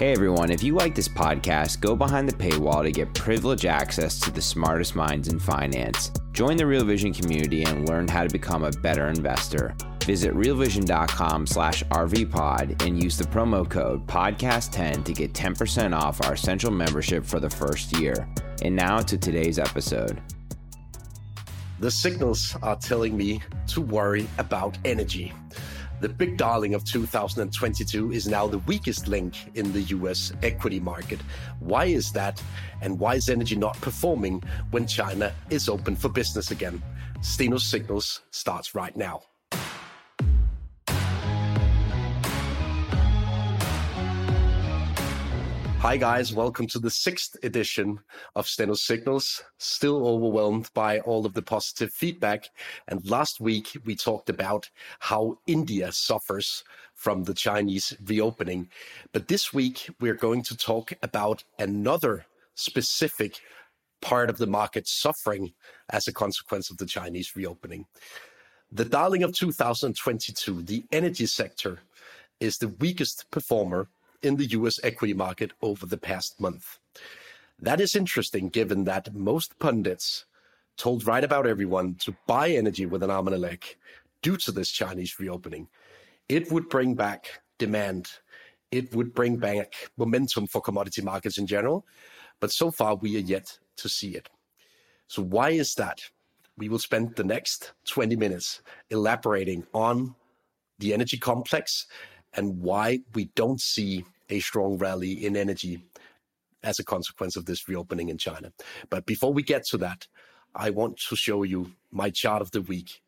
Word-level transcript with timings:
Hey 0.00 0.12
everyone, 0.12 0.50
if 0.50 0.62
you 0.62 0.74
like 0.74 0.94
this 0.94 1.10
podcast, 1.10 1.82
go 1.82 1.94
behind 1.94 2.26
the 2.26 2.32
paywall 2.34 2.82
to 2.82 2.90
get 2.90 3.12
privileged 3.12 3.66
access 3.66 4.18
to 4.20 4.30
the 4.30 4.40
smartest 4.40 4.96
minds 4.96 5.28
in 5.28 5.38
finance. 5.38 6.10
Join 6.32 6.56
the 6.56 6.66
Real 6.66 6.86
Vision 6.86 7.12
community 7.12 7.64
and 7.64 7.86
learn 7.86 8.08
how 8.08 8.22
to 8.22 8.30
become 8.30 8.64
a 8.64 8.70
better 8.70 9.08
investor. 9.08 9.76
Visit 10.06 10.32
realvision.com 10.32 11.46
slash 11.46 11.84
rvpod 11.84 12.82
and 12.82 13.04
use 13.04 13.18
the 13.18 13.24
promo 13.24 13.68
code 13.68 14.06
podcast10 14.06 15.04
to 15.04 15.12
get 15.12 15.34
10% 15.34 15.94
off 15.94 16.24
our 16.24 16.32
essential 16.32 16.70
membership 16.70 17.22
for 17.22 17.38
the 17.38 17.50
first 17.50 17.94
year. 17.98 18.26
And 18.62 18.74
now 18.74 19.00
to 19.00 19.18
today's 19.18 19.58
episode. 19.58 20.18
The 21.78 21.90
signals 21.90 22.56
are 22.62 22.76
telling 22.76 23.18
me 23.18 23.42
to 23.66 23.82
worry 23.82 24.26
about 24.38 24.78
energy. 24.86 25.34
The 26.00 26.08
big 26.08 26.38
darling 26.38 26.72
of 26.72 26.84
2022 26.84 28.12
is 28.12 28.26
now 28.26 28.46
the 28.46 28.58
weakest 28.60 29.06
link 29.06 29.34
in 29.54 29.70
the 29.72 29.82
US 29.82 30.32
equity 30.42 30.80
market. 30.80 31.20
Why 31.58 31.84
is 31.84 32.10
that? 32.12 32.42
And 32.80 32.98
why 32.98 33.16
is 33.16 33.28
energy 33.28 33.54
not 33.54 33.78
performing 33.82 34.42
when 34.70 34.86
China 34.86 35.34
is 35.50 35.68
open 35.68 35.96
for 35.96 36.08
business 36.08 36.50
again? 36.50 36.82
Steno 37.20 37.58
Signals 37.58 38.22
starts 38.30 38.74
right 38.74 38.96
now. 38.96 39.29
Hi, 45.80 45.96
guys. 45.96 46.34
Welcome 46.34 46.66
to 46.66 46.78
the 46.78 46.90
sixth 46.90 47.36
edition 47.42 48.00
of 48.36 48.46
Steno 48.46 48.74
Signals. 48.74 49.42
Still 49.56 50.06
overwhelmed 50.06 50.68
by 50.74 51.00
all 51.00 51.24
of 51.24 51.32
the 51.32 51.40
positive 51.40 51.90
feedback. 51.90 52.50
And 52.88 53.08
last 53.08 53.40
week, 53.40 53.78
we 53.86 53.96
talked 53.96 54.28
about 54.28 54.68
how 54.98 55.38
India 55.46 55.90
suffers 55.90 56.64
from 56.92 57.24
the 57.24 57.32
Chinese 57.32 57.96
reopening. 58.04 58.68
But 59.14 59.28
this 59.28 59.54
week, 59.54 59.88
we're 60.00 60.12
going 60.12 60.42
to 60.42 60.56
talk 60.56 60.92
about 61.02 61.44
another 61.58 62.26
specific 62.56 63.40
part 64.02 64.28
of 64.28 64.36
the 64.36 64.46
market 64.46 64.86
suffering 64.86 65.54
as 65.88 66.06
a 66.06 66.12
consequence 66.12 66.68
of 66.68 66.76
the 66.76 66.84
Chinese 66.84 67.34
reopening. 67.34 67.86
The 68.70 68.84
darling 68.84 69.22
of 69.22 69.32
2022, 69.32 70.60
the 70.60 70.84
energy 70.92 71.24
sector, 71.24 71.78
is 72.38 72.58
the 72.58 72.68
weakest 72.68 73.24
performer 73.30 73.88
in 74.22 74.36
the 74.36 74.46
US 74.46 74.78
equity 74.82 75.14
market 75.14 75.52
over 75.62 75.86
the 75.86 75.98
past 75.98 76.40
month. 76.40 76.78
That 77.58 77.80
is 77.80 77.94
interesting 77.94 78.48
given 78.48 78.84
that 78.84 79.14
most 79.14 79.58
pundits 79.58 80.24
told 80.76 81.06
right 81.06 81.24
about 81.24 81.46
everyone 81.46 81.94
to 81.96 82.16
buy 82.26 82.50
energy 82.50 82.86
with 82.86 83.02
an 83.02 83.10
arm 83.10 83.26
and 83.26 83.36
a 83.36 83.38
leg 83.38 83.64
due 84.22 84.36
to 84.38 84.52
this 84.52 84.70
Chinese 84.70 85.18
reopening. 85.20 85.68
It 86.28 86.50
would 86.50 86.68
bring 86.68 86.94
back 86.94 87.42
demand. 87.58 88.08
It 88.70 88.94
would 88.94 89.14
bring 89.14 89.36
back 89.36 89.74
momentum 89.96 90.46
for 90.46 90.60
commodity 90.60 91.02
markets 91.02 91.38
in 91.38 91.46
general. 91.46 91.84
But 92.40 92.52
so 92.52 92.70
far, 92.70 92.94
we 92.94 93.16
are 93.16 93.20
yet 93.20 93.58
to 93.76 93.88
see 93.88 94.10
it. 94.10 94.28
So, 95.06 95.22
why 95.22 95.50
is 95.50 95.74
that? 95.74 96.00
We 96.56 96.68
will 96.68 96.78
spend 96.78 97.16
the 97.16 97.24
next 97.24 97.72
20 97.88 98.16
minutes 98.16 98.62
elaborating 98.90 99.66
on 99.74 100.14
the 100.78 100.94
energy 100.94 101.18
complex 101.18 101.86
and 102.34 102.60
why 102.60 103.00
we 103.14 103.26
don't 103.34 103.60
see 103.60 104.04
a 104.28 104.40
strong 104.40 104.78
rally 104.78 105.24
in 105.26 105.36
energy 105.36 105.82
as 106.62 106.78
a 106.78 106.84
consequence 106.84 107.36
of 107.36 107.46
this 107.46 107.68
reopening 107.68 108.08
in 108.08 108.18
China. 108.18 108.52
But 108.88 109.06
before 109.06 109.32
we 109.32 109.42
get 109.42 109.64
to 109.66 109.78
that, 109.78 110.06
I 110.54 110.70
want 110.70 110.98
to 111.08 111.16
show 111.16 111.42
you 111.42 111.72
my 111.90 112.10
chart 112.10 112.42
of 112.42 112.50
the 112.50 112.62
week 112.62 113.02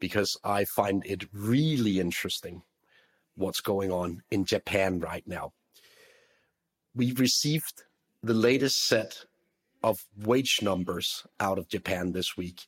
because 0.00 0.36
I 0.44 0.64
find 0.64 1.04
it 1.06 1.24
really 1.32 2.00
interesting 2.00 2.62
what's 3.36 3.60
going 3.60 3.90
on 3.90 4.22
in 4.30 4.44
Japan 4.44 5.00
right 5.00 5.26
now. 5.26 5.52
We 6.94 7.12
received 7.12 7.82
the 8.22 8.34
latest 8.34 8.86
set 8.86 9.24
of 9.82 9.98
wage 10.24 10.60
numbers 10.62 11.26
out 11.38 11.58
of 11.58 11.68
Japan 11.68 12.12
this 12.12 12.36
week. 12.36 12.62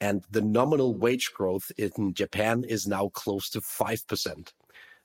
And 0.00 0.24
the 0.30 0.42
nominal 0.42 0.94
wage 0.94 1.30
growth 1.32 1.70
in 1.78 2.12
Japan 2.12 2.64
is 2.64 2.86
now 2.86 3.08
close 3.08 3.48
to 3.50 3.60
5%. 3.60 4.52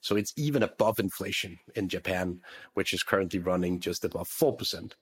So 0.02 0.16
it's 0.16 0.34
even 0.38 0.64
above 0.64 1.00
inflation 1.00 1.60
in 1.76 1.90
Japan, 1.90 2.42
which 2.74 2.94
is 2.94 3.04
currently 3.04 3.40
running 3.40 3.80
just 3.80 4.06
above 4.06 4.30
4%. 4.30 4.94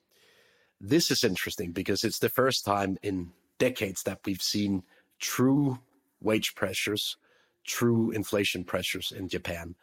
This 0.79 1.11
is 1.11 1.23
interesting 1.23 1.72
because 1.72 2.03
it's 2.03 2.19
the 2.19 2.29
first 2.29 2.66
time 2.66 2.97
in 3.01 3.31
decades 3.59 4.03
that 4.03 4.19
we've 4.25 4.41
seen 4.41 4.84
true 5.19 5.79
wage 6.22 6.55
pressures, 6.55 7.17
true 7.66 8.11
inflation 8.11 8.63
pressures 8.63 9.11
in 9.16 9.29
Japan. 9.29 9.75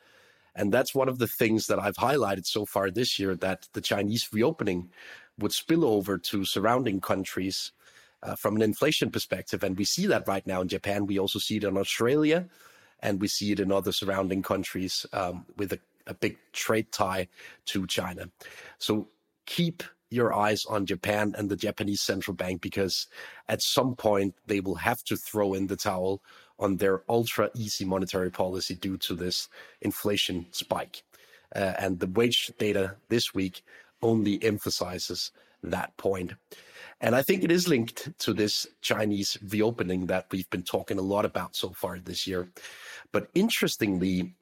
And 0.54 0.72
that's 0.72 0.94
one 0.94 1.08
of 1.08 1.18
the 1.18 1.26
things 1.26 1.66
that 1.68 1.78
I've 1.78 1.96
highlighted 1.96 2.46
so 2.46 2.66
far 2.66 2.90
this 2.90 3.18
year 3.18 3.34
that 3.36 3.68
the 3.72 3.80
Chinese 3.80 4.28
reopening 4.32 4.90
would 5.38 5.52
spill 5.52 5.84
over 5.84 6.18
to 6.18 6.44
surrounding 6.44 7.00
countries 7.00 7.72
uh, 8.22 8.36
from 8.36 8.56
an 8.56 8.62
inflation 8.62 9.10
perspective. 9.10 9.64
And 9.64 9.76
we 9.76 9.84
see 9.84 10.06
that 10.06 10.28
right 10.28 10.46
now 10.46 10.60
in 10.60 10.68
Japan. 10.68 11.06
We 11.06 11.18
also 11.18 11.38
see 11.38 11.56
it 11.56 11.64
in 11.64 11.78
Australia 11.78 12.48
and 13.02 13.20
we 13.20 13.28
see 13.28 13.52
it 13.52 13.60
in 13.60 13.72
other 13.72 13.92
surrounding 13.92 14.42
countries 14.42 15.06
um, 15.12 15.46
with 15.56 15.72
a, 15.72 15.78
a 16.06 16.14
big 16.14 16.38
trade 16.52 16.90
tie 16.92 17.28
to 17.66 17.86
China. 17.86 18.30
So 18.78 19.08
keep 19.46 19.82
your 20.10 20.34
eyes 20.34 20.64
on 20.66 20.84
Japan 20.84 21.34
and 21.36 21.48
the 21.48 21.56
Japanese 21.56 22.02
central 22.02 22.34
bank 22.34 22.60
because 22.60 23.06
at 23.48 23.62
some 23.62 23.96
point 23.96 24.34
they 24.46 24.60
will 24.60 24.74
have 24.74 25.02
to 25.04 25.16
throw 25.16 25.54
in 25.54 25.66
the 25.66 25.76
towel 25.76 26.22
on 26.58 26.76
their 26.76 27.02
ultra 27.08 27.50
easy 27.54 27.84
monetary 27.84 28.30
policy 28.30 28.74
due 28.74 28.98
to 28.98 29.14
this 29.14 29.48
inflation 29.80 30.46
spike. 30.50 31.02
Uh, 31.56 31.72
and 31.78 31.98
the 31.98 32.06
wage 32.06 32.52
data 32.58 32.96
this 33.08 33.34
week 33.34 33.64
only 34.02 34.42
emphasizes 34.44 35.32
that 35.62 35.96
point. 35.96 36.34
And 37.02 37.16
I 37.16 37.22
think 37.22 37.42
it 37.42 37.50
is 37.50 37.66
linked 37.66 38.16
to 38.20 38.32
this 38.32 38.64
Chinese 38.80 39.36
reopening 39.50 40.06
that 40.06 40.26
we've 40.30 40.48
been 40.50 40.62
talking 40.62 40.98
a 40.98 41.02
lot 41.02 41.24
about 41.24 41.56
so 41.56 41.70
far 41.70 41.98
this 41.98 42.28
year. 42.28 42.48
But 43.10 43.28
interestingly, 43.34 44.34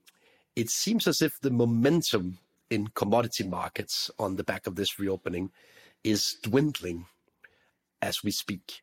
it 0.54 0.68
seems 0.68 1.06
as 1.06 1.22
if 1.22 1.40
the 1.40 1.50
momentum 1.50 2.38
in 2.68 2.88
commodity 2.88 3.44
markets 3.44 4.10
on 4.18 4.36
the 4.36 4.44
back 4.44 4.66
of 4.66 4.76
this 4.76 4.98
reopening 4.98 5.50
is 6.04 6.36
dwindling 6.42 7.06
as 8.02 8.22
we 8.22 8.30
speak. 8.30 8.82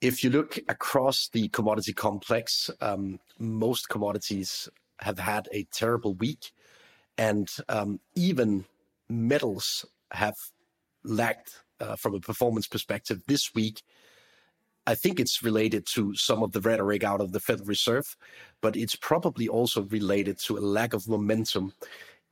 If 0.00 0.24
you 0.24 0.30
look 0.30 0.58
across 0.68 1.28
the 1.32 1.48
commodity 1.48 1.92
complex, 1.92 2.68
um, 2.80 3.20
most 3.38 3.88
commodities 3.88 4.68
have 4.98 5.20
had 5.20 5.48
a 5.52 5.68
terrible 5.72 6.14
week, 6.14 6.50
and 7.16 7.48
um, 7.68 8.00
even 8.16 8.64
metals 9.08 9.84
have 10.10 10.34
lagged 11.04 11.54
uh, 11.80 11.96
from 11.96 12.14
a 12.14 12.20
performance 12.20 12.66
perspective 12.66 13.22
this 13.26 13.54
week 13.54 13.82
I 14.88 14.94
think 14.94 15.20
it's 15.20 15.42
related 15.42 15.84
to 15.88 16.14
some 16.14 16.42
of 16.42 16.52
the 16.52 16.62
rhetoric 16.62 17.04
out 17.04 17.20
of 17.20 17.32
the 17.32 17.40
Federal 17.40 17.66
Reserve, 17.66 18.16
but 18.62 18.74
it's 18.74 18.96
probably 18.96 19.46
also 19.46 19.82
related 19.82 20.38
to 20.46 20.56
a 20.56 20.60
lack 20.60 20.94
of 20.94 21.06
momentum 21.06 21.74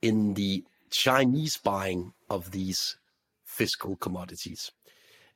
in 0.01 0.33
the 0.33 0.63
Chinese 0.89 1.57
buying 1.57 2.13
of 2.31 2.49
these 2.49 2.97
fiscal 3.45 3.95
commodities. 3.97 4.71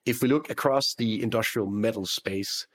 If 0.04 0.24
we 0.24 0.30
look 0.30 0.50
across 0.50 0.96
the 0.96 1.22
industrial 1.22 1.68
metal 1.70 2.08
space, 2.08 2.66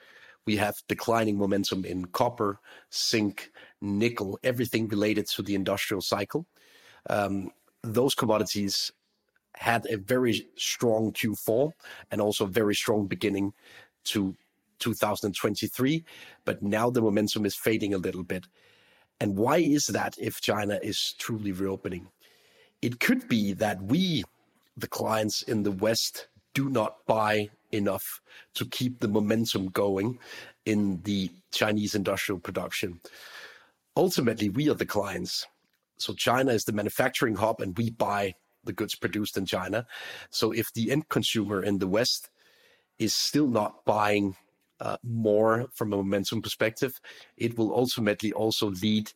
we 0.46 0.54
have 0.58 0.76
declining 0.86 1.38
momentum 1.38 1.84
in 1.84 2.04
copper, 2.04 2.60
zinc, 2.94 3.50
nickel, 3.80 4.38
everything 4.44 4.86
related 4.86 5.26
to 5.34 5.42
the 5.42 5.56
industrial 5.56 6.02
cycle. 6.02 6.46
Um, 7.10 7.50
those 7.82 8.14
commodities 8.14 8.92
had 9.56 9.86
a 9.86 9.96
very 9.96 10.48
strong 10.56 11.12
Q4 11.12 11.72
and 12.10 12.20
also 12.20 12.46
very 12.46 12.74
strong 12.74 13.06
beginning 13.06 13.52
to 14.04 14.36
2023, 14.78 16.04
but 16.44 16.62
now 16.62 16.90
the 16.90 17.00
momentum 17.00 17.46
is 17.46 17.56
fading 17.56 17.94
a 17.94 17.98
little 17.98 18.22
bit. 18.22 18.46
And 19.20 19.36
why 19.36 19.58
is 19.58 19.86
that 19.86 20.14
if 20.18 20.40
China 20.40 20.78
is 20.82 21.14
truly 21.18 21.52
reopening? 21.52 22.08
It 22.82 23.00
could 23.00 23.28
be 23.28 23.54
that 23.54 23.82
we, 23.82 24.24
the 24.76 24.88
clients 24.88 25.42
in 25.42 25.62
the 25.62 25.72
West, 25.72 26.28
do 26.52 26.68
not 26.68 27.06
buy 27.06 27.48
enough 27.72 28.20
to 28.54 28.66
keep 28.66 29.00
the 29.00 29.08
momentum 29.08 29.68
going 29.68 30.18
in 30.66 31.00
the 31.02 31.30
Chinese 31.50 31.94
industrial 31.94 32.38
production. 32.38 33.00
Ultimately, 33.96 34.50
we 34.50 34.68
are 34.68 34.74
the 34.74 34.86
clients. 34.86 35.46
So 35.96 36.12
China 36.12 36.52
is 36.52 36.64
the 36.64 36.72
manufacturing 36.72 37.36
hub 37.36 37.60
and 37.60 37.76
we 37.76 37.90
buy 37.90 38.34
the 38.66 38.72
goods 38.72 38.94
produced 38.94 39.36
in 39.36 39.46
China. 39.46 39.86
So 40.30 40.52
if 40.52 40.72
the 40.72 40.90
end 40.90 41.08
consumer 41.08 41.62
in 41.62 41.78
the 41.78 41.88
West 41.88 42.28
is 42.98 43.14
still 43.14 43.46
not 43.46 43.84
buying 43.84 44.36
uh, 44.80 44.96
more 45.02 45.66
from 45.72 45.92
a 45.92 45.96
momentum 45.96 46.42
perspective, 46.42 47.00
it 47.36 47.56
will 47.56 47.74
ultimately 47.74 48.32
also 48.32 48.70
lead 48.82 49.12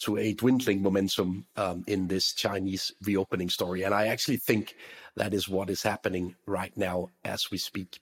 to 0.00 0.16
a 0.16 0.32
dwindling 0.34 0.82
momentum 0.82 1.46
um, 1.56 1.84
in 1.86 2.08
this 2.08 2.32
Chinese 2.32 2.92
reopening 3.04 3.48
story. 3.48 3.84
And 3.84 3.94
I 3.94 4.06
actually 4.06 4.38
think 4.38 4.74
that 5.16 5.32
is 5.32 5.48
what 5.48 5.70
is 5.70 5.82
happening 5.82 6.34
right 6.46 6.76
now 6.76 7.08
as 7.24 7.50
we 7.50 7.58
speak. 7.58 8.00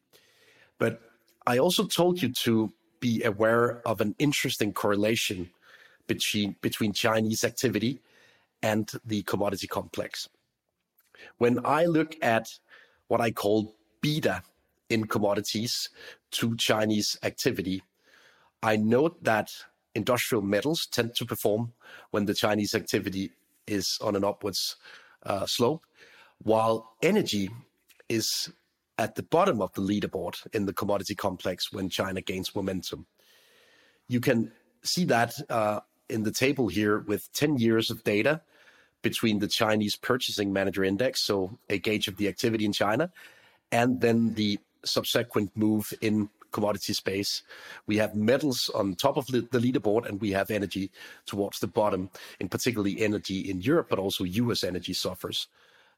But 0.79 1.00
I 1.47 1.58
also 1.58 1.87
told 1.87 2.23
you 2.23 2.32
to 2.44 2.73
be 3.00 3.23
aware 3.25 3.87
of 3.87 4.00
an 4.00 4.14
interesting 4.19 4.73
correlation 4.73 5.50
between, 6.06 6.56
between 6.61 6.93
Chinese 6.93 7.44
activity 7.44 8.00
and 8.62 8.91
the 9.05 9.23
commodity 9.23 9.67
complex. 9.67 10.29
When 11.39 11.65
I 11.65 11.85
look 11.85 12.17
at 12.23 12.47
what 13.09 13.21
I 13.21 13.31
call 13.31 13.75
beta 14.01 14.43
in 14.89 15.07
commodities 15.07 15.89
to 16.33 16.57
Chinese 16.57 17.17
activity, 17.23 17.83
I 18.63 18.77
note 18.77 19.23
that 19.25 19.49
industrial 19.95 20.43
metals 20.43 20.87
tend 20.91 21.15
to 21.17 21.27
perform 21.27 21.73
when 22.11 22.27
the 22.27 22.35
Chinese 22.35 22.75
activity 22.75 23.33
is 23.67 23.99
on 24.01 24.17
an 24.17 24.25
upwards 24.25 24.77
uh, 25.25 25.47
slope, 25.47 25.85
while 26.43 26.93
energy 27.03 27.51
is 28.09 28.51
at 28.99 29.15
the 29.15 29.23
bottom 29.23 29.63
of 29.63 29.73
the 29.73 29.81
leaderboard 29.81 30.35
in 30.53 30.67
the 30.67 30.73
commodity 30.73 31.15
complex 31.15 31.73
when 31.73 31.89
China 31.89 32.21
gains 32.21 32.55
momentum. 32.55 33.07
You 34.09 34.21
can 34.21 34.53
see 34.83 35.05
that 35.07 35.33
uh, 35.49 35.81
in 36.09 36.25
the 36.25 36.33
table 36.33 36.69
here 36.69 36.99
with 36.99 37.33
10 37.33 37.57
years 37.57 37.91
of 37.91 38.05
data 38.05 38.43
between 39.02 39.38
the 39.38 39.49
Chinese 39.49 39.97
Purchasing 39.97 40.52
Manager 40.52 40.85
Index, 40.85 41.23
so 41.23 41.58
a 41.69 41.79
gauge 41.79 42.08
of 42.08 42.17
the 42.17 42.29
activity 42.29 42.64
in 42.64 42.73
China, 42.73 43.11
and 43.73 44.00
then 44.00 44.35
the 44.35 44.58
subsequent 44.85 45.56
move 45.56 45.93
in 46.00 46.29
commodity 46.52 46.93
space. 46.93 47.43
We 47.87 47.97
have 47.99 48.14
metals 48.14 48.70
on 48.75 48.94
top 48.94 49.17
of 49.17 49.26
the 49.26 49.43
leaderboard, 49.43 50.08
and 50.08 50.20
we 50.20 50.32
have 50.32 50.50
energy 50.50 50.91
towards 51.26 51.61
the 51.61 51.69
bottom, 51.69 52.11
in 52.41 52.49
particularly 52.49 53.00
energy 53.00 53.50
in 53.50 53.61
Europe, 53.61 53.87
but 53.88 53.99
also 53.99 54.25
U.S. 54.25 54.64
energy 54.64 54.93
suffers 54.93 55.49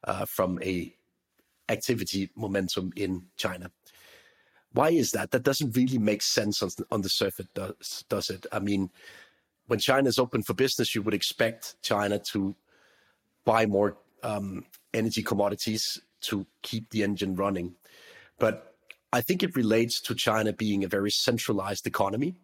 uh, 0.04 0.24
from 0.24 0.60
a 0.62 0.94
activity 1.68 2.30
momentum 2.36 2.92
in 2.96 3.22
China. 3.36 3.70
Why 4.72 4.90
is 4.90 5.10
that? 5.12 5.30
That 5.30 5.42
doesn't 5.42 5.76
really 5.76 5.98
make 5.98 6.22
sense 6.22 6.62
on, 6.62 6.70
on 6.90 7.02
the 7.02 7.08
surface, 7.08 7.46
does, 7.54 8.04
does 8.08 8.30
it? 8.30 8.46
I 8.52 8.58
mean, 8.58 8.90
when 9.66 9.78
China 9.78 10.08
is 10.08 10.18
open 10.18 10.42
for 10.42 10.54
business, 10.54 10.94
you 10.94 11.02
would 11.02 11.14
expect 11.14 11.80
China 11.82 12.18
to 12.32 12.54
buy 13.44 13.66
more 13.66 13.96
um, 14.22 14.64
energy 14.94 15.22
commodities 15.22 16.00
to 16.22 16.46
keep 16.62 16.90
the 16.90 17.02
engine 17.02 17.34
running. 17.34 17.74
But 18.38 18.74
I 19.12 19.20
think 19.20 19.42
it 19.42 19.56
relates 19.56 20.00
to 20.02 20.14
China 20.14 20.52
being 20.52 20.84
a 20.84 20.88
very 20.88 21.10
centralized 21.10 21.86
economy 21.86 22.34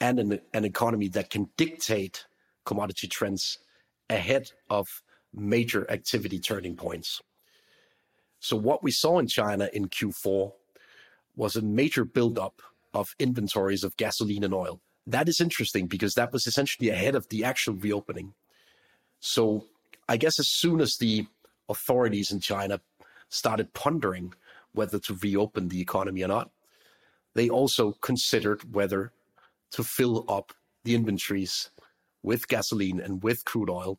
and 0.00 0.18
an, 0.18 0.40
an 0.52 0.64
economy 0.64 1.08
that 1.08 1.30
can 1.30 1.48
dictate 1.56 2.26
commodity 2.64 3.08
trends 3.08 3.58
ahead 4.10 4.50
of 4.68 4.86
major 5.32 5.90
activity 5.90 6.38
turning 6.38 6.76
points. 6.76 7.20
So, 8.40 8.56
what 8.56 8.82
we 8.82 8.90
saw 8.90 9.18
in 9.18 9.26
China 9.26 9.70
in 9.72 9.88
Q4 9.88 10.52
was 11.34 11.56
a 11.56 11.62
major 11.62 12.04
buildup 12.04 12.60
of 12.92 13.14
inventories 13.18 13.84
of 13.84 13.96
gasoline 13.96 14.44
and 14.44 14.54
oil. 14.54 14.80
That 15.06 15.28
is 15.28 15.40
interesting 15.40 15.86
because 15.86 16.14
that 16.14 16.32
was 16.32 16.46
essentially 16.46 16.90
ahead 16.90 17.14
of 17.14 17.28
the 17.28 17.44
actual 17.44 17.74
reopening. 17.74 18.34
So, 19.20 19.66
I 20.08 20.16
guess 20.16 20.38
as 20.38 20.48
soon 20.48 20.80
as 20.80 20.96
the 20.96 21.26
authorities 21.68 22.30
in 22.30 22.40
China 22.40 22.80
started 23.28 23.74
pondering 23.74 24.32
whether 24.72 24.98
to 25.00 25.18
reopen 25.22 25.68
the 25.68 25.80
economy 25.80 26.22
or 26.22 26.28
not. 26.28 26.50
They 27.34 27.48
also 27.48 27.92
considered 28.00 28.74
whether 28.74 29.12
to 29.72 29.82
fill 29.82 30.24
up 30.28 30.52
the 30.84 30.94
inventories 30.94 31.70
with 32.22 32.48
gasoline 32.48 33.00
and 33.00 33.22
with 33.22 33.44
crude 33.44 33.70
oil 33.70 33.98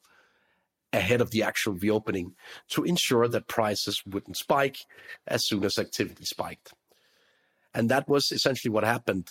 ahead 0.94 1.20
of 1.20 1.32
the 1.32 1.44
actual 1.44 1.74
reopening 1.74 2.34
to 2.70 2.84
ensure 2.84 3.28
that 3.28 3.48
prices 3.48 4.02
wouldn't 4.06 4.38
spike 4.38 4.78
as 5.28 5.46
soon 5.46 5.64
as 5.66 5.78
activity 5.78 6.26
spiked. 6.26 6.74
And 7.74 7.90
that 7.90 8.08
was 8.08 8.32
essentially 8.32 8.72
what 8.72 8.84
happened 8.84 9.30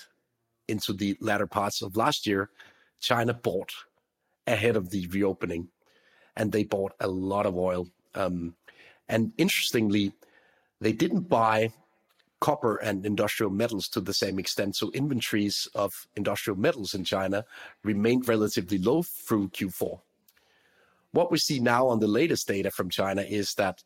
into 0.69 0.93
the 0.93 1.17
latter 1.21 1.47
parts 1.47 1.81
of 1.83 1.97
last 1.97 2.27
year. 2.27 2.51
China 3.01 3.33
bought 3.33 3.73
ahead 4.47 4.77
of 4.77 4.91
the 4.91 5.07
reopening 5.09 5.69
and 6.37 6.53
they 6.53 6.65
bought 6.65 6.93
a 7.01 7.09
lot 7.09 7.47
of 7.47 7.57
oil. 7.57 7.89
Um, 8.15 8.55
and 9.09 9.33
interestingly, 9.39 10.13
they 10.81 10.93
didn't 10.93 11.29
buy 11.29 11.73
copper 12.41 12.77
and 12.77 13.07
industrial 13.07 13.51
metals 13.51 13.89
to 13.89 14.01
the 14.01 14.13
same 14.13 14.39
extent. 14.39 14.77
So 14.77 14.91
inventories 14.93 15.69
of 15.75 16.07
industrial 16.17 16.59
metals 16.59 16.95
in 16.95 17.05
China 17.05 17.45
remained 17.83 18.29
relatively 18.29 18.79
low 18.79 19.03
through 19.03 19.49
Q4. 19.49 20.01
What 21.13 21.31
we 21.31 21.39
see 21.39 21.61
now 21.61 21.89
on 21.89 21.99
the 21.99 22.07
latest 22.07 22.47
data 22.47 22.71
from 22.71 22.91
China 22.91 23.23
is 23.23 23.55
that 23.55 23.83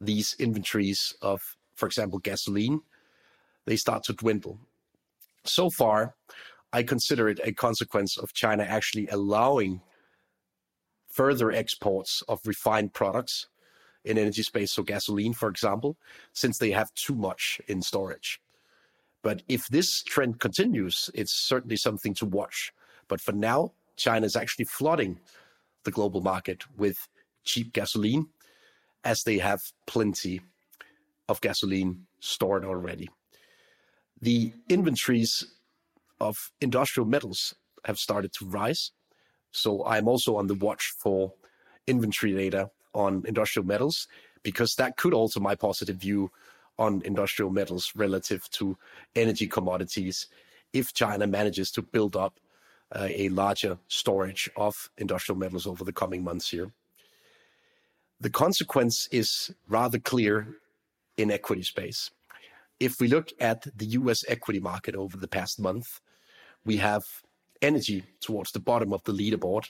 these 0.00 0.34
inventories 0.40 1.14
of, 1.22 1.56
for 1.76 1.86
example, 1.86 2.18
gasoline, 2.18 2.80
they 3.66 3.76
start 3.76 4.02
to 4.04 4.12
dwindle. 4.14 4.58
So 5.44 5.70
far, 5.70 6.16
I 6.72 6.82
consider 6.82 7.28
it 7.28 7.38
a 7.44 7.52
consequence 7.52 8.18
of 8.18 8.32
China 8.32 8.64
actually 8.64 9.06
allowing 9.08 9.80
further 11.12 11.52
exports 11.52 12.22
of 12.28 12.40
refined 12.46 12.92
products 12.94 13.46
in 14.04 14.18
energy 14.18 14.42
space, 14.42 14.72
so 14.72 14.82
gasoline, 14.82 15.32
for 15.32 15.48
example, 15.48 15.96
since 16.32 16.58
they 16.58 16.72
have 16.72 16.92
too 16.94 17.14
much 17.14 17.60
in 17.68 17.80
storage. 17.80 18.40
But 19.22 19.42
if 19.48 19.68
this 19.68 20.02
trend 20.02 20.40
continues, 20.40 21.08
it's 21.14 21.32
certainly 21.32 21.76
something 21.76 22.14
to 22.14 22.26
watch. 22.26 22.72
But 23.06 23.20
for 23.20 23.32
now, 23.32 23.72
China 23.96 24.26
is 24.26 24.34
actually 24.34 24.64
flooding 24.64 25.20
the 25.84 25.92
global 25.92 26.20
market 26.20 26.64
with 26.76 27.08
cheap 27.44 27.72
gasoline, 27.72 28.26
as 29.04 29.22
they 29.22 29.38
have 29.38 29.60
plenty 29.86 30.40
of 31.28 31.40
gasoline 31.40 32.06
stored 32.20 32.64
already. 32.64 33.08
The 34.20 34.52
inventories 34.68 35.44
of 36.20 36.50
industrial 36.60 37.06
metals 37.06 37.54
have 37.84 37.98
started 37.98 38.32
to 38.34 38.46
rise. 38.46 38.92
So 39.52 39.84
I'm 39.86 40.08
also 40.08 40.36
on 40.36 40.46
the 40.46 40.54
watch 40.54 40.94
for 40.98 41.32
inventory 41.86 42.32
data 42.34 42.70
on 42.94 43.24
industrial 43.26 43.66
metals 43.66 44.08
because 44.42 44.74
that 44.76 44.96
could 44.96 45.14
alter 45.14 45.40
my 45.40 45.54
positive 45.54 45.96
view 45.96 46.30
on 46.78 47.02
industrial 47.04 47.50
metals 47.50 47.92
relative 47.94 48.48
to 48.50 48.76
energy 49.14 49.46
commodities 49.46 50.26
if 50.72 50.92
China 50.92 51.26
manages 51.26 51.70
to 51.70 51.82
build 51.82 52.16
up 52.16 52.40
uh, 52.94 53.08
a 53.10 53.28
larger 53.28 53.78
storage 53.88 54.50
of 54.56 54.90
industrial 54.98 55.38
metals 55.38 55.66
over 55.66 55.84
the 55.84 55.92
coming 55.92 56.24
months 56.24 56.50
here. 56.50 56.72
The 58.20 58.30
consequence 58.30 59.08
is 59.10 59.52
rather 59.68 59.98
clear 59.98 60.56
in 61.16 61.30
equity 61.30 61.62
space. 61.62 62.10
If 62.80 63.00
we 63.00 63.08
look 63.08 63.30
at 63.40 63.66
the 63.76 63.86
US 63.86 64.24
equity 64.28 64.60
market 64.60 64.94
over 64.94 65.16
the 65.16 65.28
past 65.28 65.60
month, 65.60 66.00
we 66.64 66.76
have 66.78 67.04
energy 67.62 68.04
towards 68.20 68.52
the 68.52 68.60
bottom 68.60 68.92
of 68.92 69.02
the 69.04 69.12
leaderboard 69.12 69.66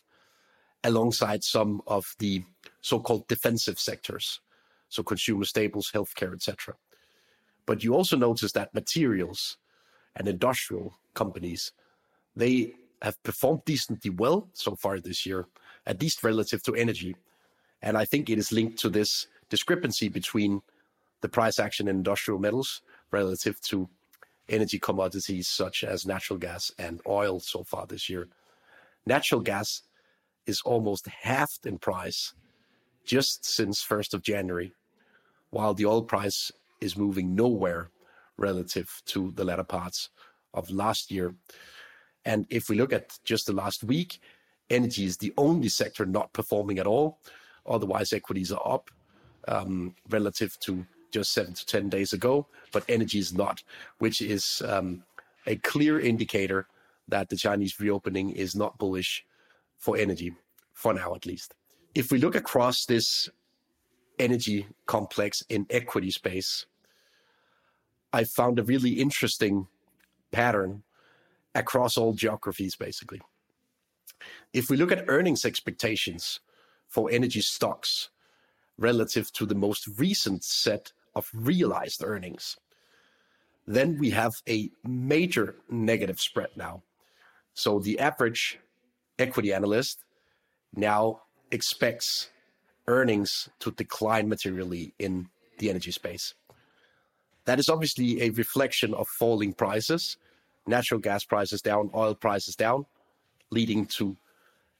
alongside 0.84 1.44
some 1.44 1.80
of 1.86 2.14
the 2.18 2.42
so-called 2.80 3.28
defensive 3.28 3.78
sectors, 3.78 4.40
so 4.88 5.02
consumer 5.02 5.44
staples, 5.44 5.90
healthcare, 5.94 6.34
etc. 6.34 6.74
But 7.66 7.84
you 7.84 7.94
also 7.94 8.16
notice 8.16 8.52
that 8.52 8.74
materials 8.74 9.56
and 10.16 10.26
industrial 10.26 10.94
companies, 11.14 11.72
they 12.34 12.74
have 13.00 13.22
performed 13.22 13.64
decently 13.64 14.10
well 14.10 14.48
so 14.52 14.74
far 14.74 14.98
this 14.98 15.24
year, 15.24 15.46
at 15.86 16.00
least 16.00 16.24
relative 16.24 16.62
to 16.64 16.74
energy. 16.74 17.16
And 17.80 17.96
I 17.96 18.04
think 18.04 18.28
it 18.28 18.38
is 18.38 18.52
linked 18.52 18.78
to 18.78 18.88
this 18.88 19.26
discrepancy 19.48 20.08
between 20.08 20.62
the 21.20 21.28
price 21.28 21.58
action 21.58 21.88
in 21.88 21.96
industrial 21.96 22.40
metals 22.40 22.82
relative 23.10 23.60
to 23.62 23.88
energy 24.52 24.78
commodities 24.78 25.48
such 25.48 25.82
as 25.82 26.06
natural 26.06 26.38
gas 26.38 26.70
and 26.78 27.00
oil 27.08 27.40
so 27.40 27.64
far 27.64 27.86
this 27.86 28.08
year. 28.08 28.28
Natural 29.06 29.40
gas 29.40 29.82
is 30.46 30.60
almost 30.62 31.06
halved 31.06 31.66
in 31.66 31.78
price 31.78 32.34
just 33.04 33.44
since 33.44 33.84
1st 33.84 34.14
of 34.14 34.22
January, 34.22 34.72
while 35.50 35.74
the 35.74 35.86
oil 35.86 36.02
price 36.02 36.52
is 36.80 36.96
moving 36.96 37.34
nowhere 37.34 37.90
relative 38.36 39.02
to 39.06 39.32
the 39.32 39.44
latter 39.44 39.64
parts 39.64 40.10
of 40.54 40.70
last 40.70 41.10
year. 41.10 41.34
And 42.24 42.46
if 42.50 42.68
we 42.68 42.76
look 42.76 42.92
at 42.92 43.18
just 43.24 43.46
the 43.46 43.52
last 43.52 43.82
week, 43.82 44.20
energy 44.70 45.04
is 45.04 45.16
the 45.16 45.32
only 45.36 45.68
sector 45.68 46.06
not 46.06 46.32
performing 46.32 46.78
at 46.78 46.86
all. 46.86 47.18
Otherwise, 47.66 48.12
equities 48.12 48.52
are 48.52 48.62
up 48.64 48.90
um, 49.48 49.94
relative 50.08 50.58
to 50.60 50.86
just 51.12 51.32
seven 51.32 51.54
to 51.54 51.64
10 51.66 51.88
days 51.88 52.12
ago, 52.12 52.46
but 52.72 52.84
energy 52.88 53.18
is 53.18 53.32
not, 53.32 53.62
which 53.98 54.20
is 54.20 54.62
um, 54.66 55.04
a 55.46 55.56
clear 55.56 56.00
indicator 56.00 56.66
that 57.08 57.28
the 57.28 57.36
Chinese 57.36 57.78
reopening 57.78 58.30
is 58.30 58.56
not 58.56 58.78
bullish 58.78 59.24
for 59.78 59.96
energy, 59.96 60.34
for 60.72 60.94
now 60.94 61.14
at 61.14 61.26
least. 61.26 61.54
If 61.94 62.10
we 62.10 62.18
look 62.18 62.34
across 62.34 62.86
this 62.86 63.28
energy 64.18 64.66
complex 64.86 65.42
in 65.48 65.66
equity 65.68 66.10
space, 66.10 66.66
I 68.12 68.24
found 68.24 68.58
a 68.58 68.64
really 68.64 68.92
interesting 68.92 69.68
pattern 70.30 70.82
across 71.54 71.96
all 71.96 72.14
geographies, 72.14 72.76
basically. 72.76 73.20
If 74.52 74.70
we 74.70 74.76
look 74.76 74.92
at 74.92 75.04
earnings 75.08 75.44
expectations 75.44 76.40
for 76.88 77.10
energy 77.10 77.40
stocks 77.40 78.10
relative 78.78 79.32
to 79.32 79.46
the 79.46 79.54
most 79.54 79.88
recent 79.98 80.44
set 80.44 80.92
of 81.14 81.28
realized 81.34 82.02
earnings, 82.04 82.56
then 83.66 83.98
we 83.98 84.10
have 84.10 84.32
a 84.48 84.70
major 84.84 85.56
negative 85.70 86.20
spread 86.20 86.48
now. 86.56 86.82
So 87.54 87.78
the 87.78 87.98
average 87.98 88.58
equity 89.18 89.52
analyst 89.52 89.98
now 90.74 91.22
expects 91.50 92.30
earnings 92.88 93.48
to 93.60 93.70
decline 93.72 94.28
materially 94.28 94.94
in 94.98 95.28
the 95.58 95.70
energy 95.70 95.90
space. 95.90 96.34
That 97.44 97.58
is 97.58 97.68
obviously 97.68 98.22
a 98.22 98.30
reflection 98.30 98.94
of 98.94 99.06
falling 99.08 99.52
prices, 99.52 100.16
natural 100.66 101.00
gas 101.00 101.24
prices 101.24 101.60
down, 101.60 101.90
oil 101.94 102.14
prices 102.14 102.56
down, 102.56 102.86
leading 103.50 103.86
to 103.86 104.16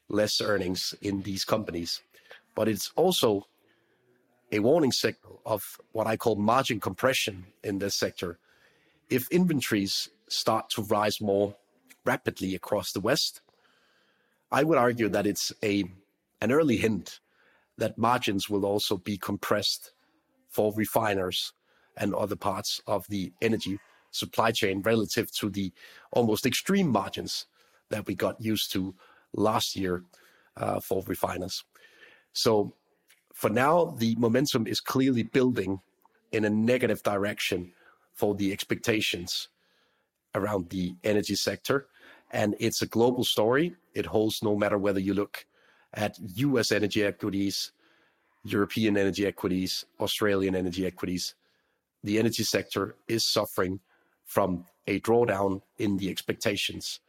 less 0.09 0.41
earnings 0.41 0.95
in 1.03 1.23
these 1.23 1.45
companies. 1.45 2.01
But 2.55 2.69
it's 2.69 2.91
also 2.97 3.47
a 4.53 4.59
warning 4.61 4.93
signal 4.93 5.41
of 5.47 5.79
what 5.93 6.07
I 6.07 6.17
call 6.17 6.37
margin 6.37 6.79
compression 6.79 7.47
in 7.65 7.79
this 7.79 7.97
sector. 7.97 8.39
If 9.09 9.29
inventories 9.31 10.11
start 10.29 10.69
to 10.71 10.83
rise 10.83 11.21
more 11.21 11.57
rapidly 12.05 12.55
across 12.55 12.93
the 12.93 13.01
West, 13.01 13.41
I 14.51 14.63
would 14.63 14.79
argue 14.79 15.09
that 15.09 15.27
it's 15.27 15.53
a 15.65 15.85
an 16.43 16.53
early 16.53 16.77
hint 16.77 17.21
that 17.79 17.97
margins 17.97 18.51
will 18.51 18.67
also 18.67 18.97
be 18.97 19.17
compressed 19.17 19.93
for 20.51 20.75
refiners 20.77 21.53
and 21.97 22.15
other 22.15 22.37
parts 22.37 22.81
of 22.87 23.07
the 23.09 23.33
energy 23.41 23.79
supply 24.11 24.51
chain 24.51 24.83
relative 24.83 25.33
to 25.33 25.49
the 25.49 25.73
almost 26.13 26.45
extreme 26.45 26.89
margins 26.89 27.47
that 27.91 28.07
we 28.07 28.15
got 28.15 28.41
used 28.41 28.73
to 28.73 28.95
last 29.35 29.77
year 29.77 30.05
uh, 30.57 30.81
for 30.81 31.03
refiners. 31.07 31.65
So 32.33 32.75
for 33.35 33.51
now, 33.51 33.95
the 33.99 34.15
momentum 34.17 34.67
is 34.67 34.81
clearly 34.81 35.23
building 35.23 35.81
in 36.33 36.45
a 36.45 36.51
negative 36.51 37.03
direction 37.03 37.73
for 38.15 38.35
the 38.35 38.53
expectations 38.53 39.49
around 40.35 40.69
the 40.71 40.95
energy 41.05 41.35
sector. 41.35 41.89
And 42.31 42.55
it's 42.59 42.83
a 42.83 42.87
global 42.87 43.25
story. 43.25 43.75
It 43.95 44.07
holds 44.07 44.43
no 44.43 44.57
matter 44.57 44.79
whether 44.79 45.01
you 45.01 45.15
look 45.15 45.47
at 45.95 46.19
US 46.19 46.73
energy 46.73 47.05
equities, 47.05 47.73
European 48.45 48.97
energy 48.97 49.27
equities, 49.27 49.85
Australian 50.01 50.55
energy 50.55 50.87
equities. 50.87 51.35
The 52.03 52.19
energy 52.19 52.43
sector 52.43 52.97
is 53.09 53.25
suffering 53.25 53.81
from 54.25 54.65
a 54.87 55.01
drawdown 55.01 55.61
in 55.79 55.97
the 55.99 56.11
expectations. 56.11 57.01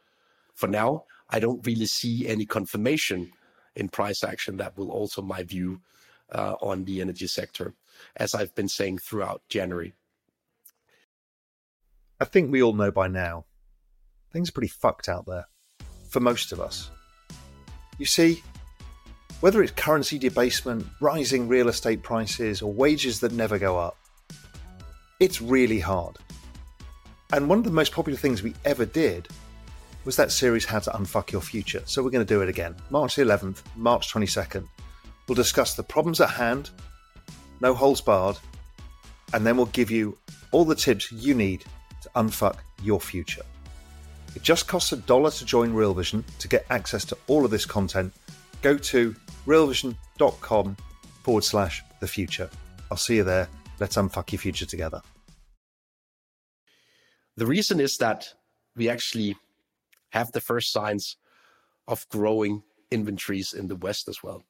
For 0.54 0.68
now, 0.68 1.04
I 1.30 1.40
don't 1.40 1.66
really 1.66 1.86
see 1.86 2.28
any 2.28 2.44
confirmation 2.44 3.32
in 3.74 3.88
price 3.88 4.22
action 4.22 4.56
that 4.58 4.76
will 4.76 4.90
alter 4.90 5.22
my 5.22 5.42
view 5.42 5.80
uh, 6.32 6.54
on 6.60 6.84
the 6.84 7.00
energy 7.00 7.26
sector, 7.26 7.74
as 8.16 8.34
I've 8.34 8.54
been 8.54 8.68
saying 8.68 8.98
throughout 8.98 9.42
January. 9.48 9.94
I 12.20 12.24
think 12.24 12.50
we 12.50 12.62
all 12.62 12.72
know 12.72 12.90
by 12.90 13.08
now 13.08 13.44
things 14.32 14.48
are 14.48 14.52
pretty 14.52 14.68
fucked 14.68 15.08
out 15.08 15.26
there 15.26 15.46
for 16.08 16.20
most 16.20 16.52
of 16.52 16.60
us. 16.60 16.90
You 17.98 18.06
see, 18.06 18.42
whether 19.40 19.62
it's 19.62 19.72
currency 19.72 20.18
debasement, 20.18 20.86
rising 21.00 21.48
real 21.48 21.68
estate 21.68 22.02
prices, 22.02 22.62
or 22.62 22.72
wages 22.72 23.20
that 23.20 23.32
never 23.32 23.58
go 23.58 23.78
up, 23.78 23.96
it's 25.20 25.40
really 25.40 25.80
hard. 25.80 26.16
And 27.32 27.48
one 27.48 27.58
of 27.58 27.64
the 27.64 27.70
most 27.70 27.92
popular 27.92 28.18
things 28.18 28.42
we 28.42 28.54
ever 28.64 28.84
did 28.84 29.28
was 30.04 30.16
that 30.16 30.30
series 30.30 30.64
How 30.64 30.78
to 30.80 30.90
Unfuck 30.90 31.32
Your 31.32 31.40
Future. 31.40 31.82
So 31.86 32.02
we're 32.02 32.10
going 32.10 32.24
to 32.24 32.34
do 32.34 32.42
it 32.42 32.48
again. 32.48 32.74
March 32.90 33.16
the 33.16 33.22
11th, 33.22 33.62
March 33.76 34.12
22nd. 34.12 34.66
We'll 35.26 35.36
discuss 35.36 35.74
the 35.74 35.82
problems 35.82 36.20
at 36.20 36.30
hand, 36.30 36.70
no 37.60 37.74
holds 37.74 38.00
barred, 38.00 38.38
and 39.32 39.46
then 39.46 39.56
we'll 39.56 39.66
give 39.66 39.90
you 39.90 40.18
all 40.52 40.64
the 40.64 40.74
tips 40.74 41.10
you 41.10 41.34
need 41.34 41.64
to 42.02 42.10
unfuck 42.16 42.58
your 42.82 43.00
future. 43.00 43.42
It 44.36 44.42
just 44.42 44.68
costs 44.68 44.92
a 44.92 44.96
dollar 44.96 45.30
to 45.30 45.44
join 45.44 45.72
Real 45.72 45.94
Vision 45.94 46.24
to 46.40 46.48
get 46.48 46.66
access 46.70 47.04
to 47.06 47.18
all 47.28 47.44
of 47.44 47.50
this 47.50 47.64
content. 47.64 48.12
Go 48.62 48.76
to 48.76 49.14
realvision.com 49.46 50.76
forward 51.22 51.44
slash 51.44 51.82
the 52.00 52.08
future. 52.08 52.50
I'll 52.90 52.96
see 52.96 53.16
you 53.16 53.24
there. 53.24 53.48
Let's 53.80 53.96
unfuck 53.96 54.32
your 54.32 54.40
future 54.40 54.66
together. 54.66 55.00
The 57.36 57.46
reason 57.46 57.80
is 57.80 57.96
that 57.98 58.28
we 58.76 58.88
actually 58.88 59.36
have 60.10 60.30
the 60.32 60.40
first 60.40 60.72
signs 60.72 61.16
of 61.88 62.08
growing 62.08 62.62
inventories 62.90 63.52
in 63.52 63.66
the 63.66 63.76
West 63.76 64.08
as 64.08 64.22
well. 64.22 64.44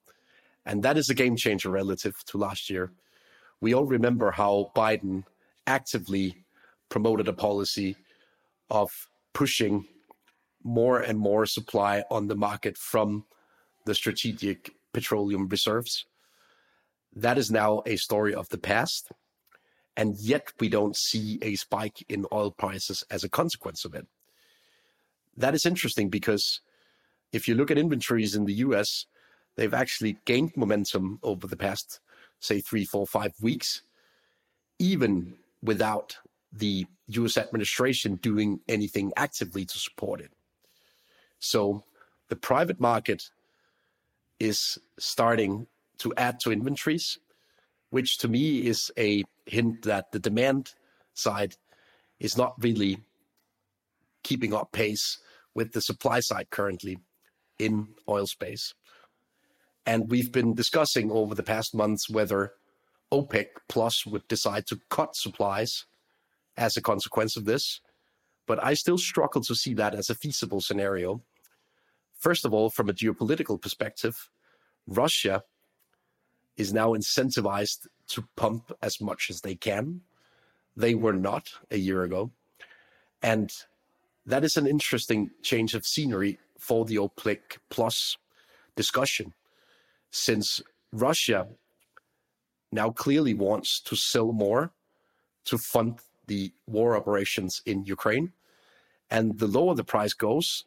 And 0.66 0.82
that 0.82 0.96
is 0.96 1.10
a 1.10 1.14
game 1.14 1.36
changer 1.36 1.70
relative 1.70 2.14
to 2.26 2.38
last 2.38 2.70
year. 2.70 2.92
We 3.60 3.74
all 3.74 3.84
remember 3.84 4.30
how 4.30 4.72
Biden 4.74 5.24
actively 5.66 6.44
promoted 6.88 7.28
a 7.28 7.32
policy 7.32 7.96
of 8.70 8.90
pushing 9.32 9.86
more 10.62 11.00
and 11.00 11.18
more 11.18 11.44
supply 11.46 12.04
on 12.10 12.28
the 12.28 12.36
market 12.36 12.76
from 12.78 13.24
the 13.84 13.94
strategic 13.94 14.70
petroleum 14.92 15.48
reserves. 15.48 16.06
That 17.14 17.36
is 17.36 17.50
now 17.50 17.82
a 17.86 17.96
story 17.96 18.34
of 18.34 18.48
the 18.48 18.58
past. 18.58 19.12
And 19.96 20.16
yet 20.18 20.52
we 20.58 20.68
don't 20.68 20.96
see 20.96 21.38
a 21.42 21.54
spike 21.54 22.04
in 22.08 22.26
oil 22.32 22.50
prices 22.50 23.04
as 23.10 23.22
a 23.22 23.28
consequence 23.28 23.84
of 23.84 23.94
it. 23.94 24.06
That 25.36 25.54
is 25.54 25.66
interesting 25.66 26.08
because 26.08 26.60
if 27.32 27.46
you 27.46 27.54
look 27.54 27.70
at 27.70 27.78
inventories 27.78 28.34
in 28.34 28.44
the 28.44 28.54
US, 28.54 29.06
they've 29.56 29.74
actually 29.74 30.18
gained 30.24 30.56
momentum 30.56 31.18
over 31.22 31.46
the 31.46 31.56
past, 31.56 32.00
say, 32.40 32.60
three, 32.60 32.84
four, 32.84 33.06
five 33.06 33.32
weeks, 33.40 33.82
even 34.78 35.34
without 35.62 36.16
the 36.52 36.86
US 37.08 37.36
administration 37.36 38.16
doing 38.16 38.60
anything 38.68 39.12
actively 39.16 39.64
to 39.64 39.78
support 39.78 40.20
it. 40.20 40.32
So 41.38 41.84
the 42.28 42.36
private 42.36 42.80
market 42.80 43.30
is 44.40 44.78
starting 44.98 45.66
to 45.98 46.12
add 46.16 46.40
to 46.40 46.52
inventories, 46.52 47.18
which 47.90 48.18
to 48.18 48.28
me 48.28 48.66
is 48.66 48.90
a 48.98 49.24
hint 49.46 49.82
that 49.82 50.12
the 50.12 50.18
demand 50.18 50.74
side 51.14 51.54
is 52.18 52.36
not 52.36 52.54
really 52.58 52.98
keeping 54.22 54.54
up 54.54 54.72
pace 54.72 55.18
with 55.54 55.72
the 55.72 55.80
supply 55.80 56.20
side 56.20 56.50
currently 56.50 56.98
in 57.58 57.88
oil 58.08 58.26
space. 58.26 58.74
And 59.86 60.10
we've 60.10 60.32
been 60.32 60.54
discussing 60.54 61.10
over 61.10 61.34
the 61.34 61.42
past 61.42 61.74
months 61.74 62.08
whether 62.08 62.52
OPEC 63.12 63.46
Plus 63.68 64.06
would 64.06 64.26
decide 64.28 64.66
to 64.68 64.80
cut 64.88 65.14
supplies 65.14 65.84
as 66.56 66.76
a 66.76 66.82
consequence 66.82 67.36
of 67.36 67.44
this. 67.44 67.80
But 68.46 68.62
I 68.62 68.74
still 68.74 68.98
struggle 68.98 69.42
to 69.42 69.54
see 69.54 69.74
that 69.74 69.94
as 69.94 70.10
a 70.10 70.14
feasible 70.14 70.60
scenario. 70.60 71.22
First 72.18 72.44
of 72.44 72.54
all, 72.54 72.70
from 72.70 72.88
a 72.88 72.94
geopolitical 72.94 73.60
perspective, 73.60 74.30
Russia 74.86 75.42
is 76.56 76.72
now 76.72 76.90
incentivized 76.90 77.86
to 78.08 78.24
pump 78.36 78.72
as 78.82 79.00
much 79.00 79.28
as 79.30 79.40
they 79.40 79.54
can. 79.54 80.02
They 80.76 80.94
were 80.94 81.12
not 81.12 81.50
a 81.70 81.76
year 81.76 82.02
ago. 82.02 82.30
And 83.22 83.50
that 84.26 84.44
is 84.44 84.56
an 84.56 84.66
interesting 84.66 85.30
change 85.42 85.74
of 85.74 85.86
scenery 85.86 86.38
for 86.58 86.84
the 86.84 86.96
OPEC 86.96 87.58
plus 87.70 88.16
discussion, 88.76 89.34
since 90.14 90.62
Russia 90.92 91.48
now 92.70 92.90
clearly 92.90 93.34
wants 93.34 93.80
to 93.80 93.96
sell 93.96 94.32
more 94.32 94.72
to 95.44 95.58
fund 95.58 95.98
the 96.28 96.52
war 96.68 96.96
operations 96.96 97.60
in 97.66 97.84
Ukraine. 97.84 98.32
And 99.10 99.38
the 99.40 99.48
lower 99.48 99.74
the 99.74 99.82
price 99.82 100.14
goes, 100.14 100.64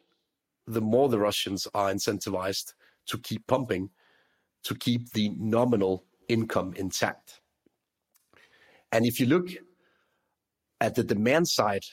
the 0.66 0.82
more 0.82 1.08
the 1.08 1.18
Russians 1.18 1.66
are 1.74 1.90
incentivized 1.90 2.74
to 3.06 3.16
keep 3.16 3.46
pumping 3.46 3.88
to 4.64 4.74
keep 4.74 5.12
the 5.12 5.30
nominal 5.38 6.04
income 6.28 6.74
intact. 6.76 7.40
And 8.92 9.06
if 9.06 9.18
you 9.18 9.26
look 9.26 9.48
at 10.78 10.94
the 10.94 11.04
demand 11.04 11.48
side 11.48 11.86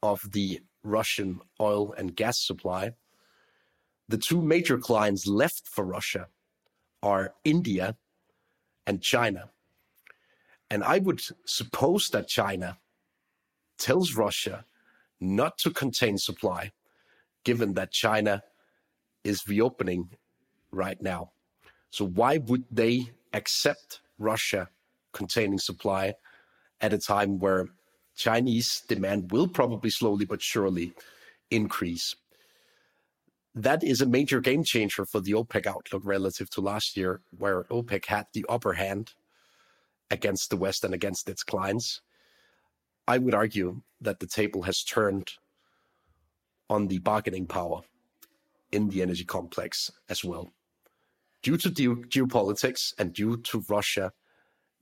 of 0.00 0.20
the 0.30 0.60
Russian 0.84 1.40
oil 1.60 1.92
and 1.98 2.14
gas 2.14 2.38
supply, 2.46 2.92
the 4.08 4.18
two 4.18 4.40
major 4.40 4.78
clients 4.78 5.26
left 5.26 5.66
for 5.66 5.84
Russia 5.84 6.28
are 7.02 7.34
India 7.44 7.96
and 8.86 9.02
China. 9.02 9.50
And 10.70 10.82
I 10.82 10.98
would 10.98 11.20
suppose 11.44 12.08
that 12.08 12.28
China 12.28 12.78
tells 13.78 14.14
Russia 14.14 14.64
not 15.20 15.58
to 15.58 15.70
contain 15.70 16.18
supply, 16.18 16.72
given 17.44 17.74
that 17.74 17.92
China 17.92 18.42
is 19.24 19.46
reopening 19.46 20.10
right 20.70 21.00
now. 21.00 21.32
So, 21.90 22.06
why 22.06 22.38
would 22.38 22.64
they 22.70 23.12
accept 23.32 24.00
Russia 24.18 24.68
containing 25.12 25.58
supply 25.58 26.14
at 26.80 26.92
a 26.92 26.98
time 26.98 27.38
where 27.38 27.68
Chinese 28.16 28.82
demand 28.88 29.30
will 29.30 29.48
probably 29.48 29.90
slowly 29.90 30.24
but 30.24 30.42
surely 30.42 30.92
increase. 31.50 32.14
That 33.54 33.84
is 33.84 34.00
a 34.00 34.06
major 34.06 34.40
game 34.40 34.64
changer 34.64 35.04
for 35.04 35.20
the 35.20 35.32
OPEC 35.32 35.66
outlook 35.66 36.02
relative 36.04 36.48
to 36.50 36.60
last 36.60 36.96
year, 36.96 37.20
where 37.36 37.64
OPEC 37.64 38.06
had 38.06 38.26
the 38.32 38.46
upper 38.48 38.74
hand 38.74 39.14
against 40.10 40.50
the 40.50 40.56
West 40.56 40.84
and 40.84 40.94
against 40.94 41.28
its 41.28 41.42
clients. 41.42 42.00
I 43.06 43.18
would 43.18 43.34
argue 43.34 43.82
that 44.00 44.20
the 44.20 44.26
table 44.26 44.62
has 44.62 44.82
turned 44.82 45.32
on 46.70 46.88
the 46.88 46.98
bargaining 46.98 47.46
power 47.46 47.82
in 48.70 48.88
the 48.88 49.02
energy 49.02 49.24
complex 49.24 49.90
as 50.08 50.24
well. 50.24 50.52
due 51.42 51.56
to 51.56 51.70
ge- 51.70 52.08
geopolitics 52.08 52.94
and 52.98 53.12
due 53.12 53.36
to 53.36 53.64
Russia 53.68 54.12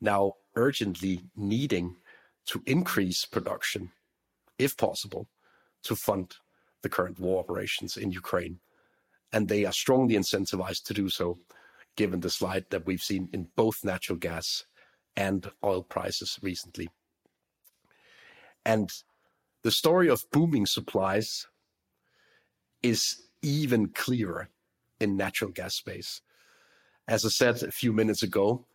now 0.01 0.35
urgently 0.57 1.25
needing 1.37 1.97
to 2.47 2.63
increase 2.67 3.25
production, 3.25 3.93
if 4.59 4.77
possible, 4.77 5.29
to 5.83 5.97
fund 5.97 6.37
the 6.83 6.89
current 6.89 7.19
war 7.19 7.41
operations 7.41 7.97
in 7.97 8.11
Ukraine. 8.11 8.59
And 9.33 9.49
they 9.49 9.65
are 9.65 9.73
strongly 9.73 10.15
incentivized 10.15 10.85
to 10.85 10.95
do 10.95 11.09
so, 11.09 11.39
given 11.97 12.21
the 12.21 12.31
slide 12.31 12.67
that 12.71 12.87
we've 12.87 13.03
seen 13.03 13.29
in 13.33 13.49
both 13.57 13.85
natural 13.85 14.19
gas 14.19 14.65
and 15.17 15.51
oil 15.65 15.83
prices 15.83 16.39
recently. 16.43 16.89
And 18.65 18.91
the 19.63 19.71
story 19.71 20.09
of 20.09 20.25
booming 20.33 20.67
supplies 20.67 21.47
is 22.83 23.23
even 23.43 23.89
clearer 23.89 24.49
in 25.01 25.17
natural 25.17 25.51
gas 25.51 25.75
space. 25.75 26.21
As 27.09 27.25
I 27.25 27.29
said 27.29 27.63
a 27.63 27.71
few 27.71 27.93
minutes 27.93 28.23
ago, 28.23 28.67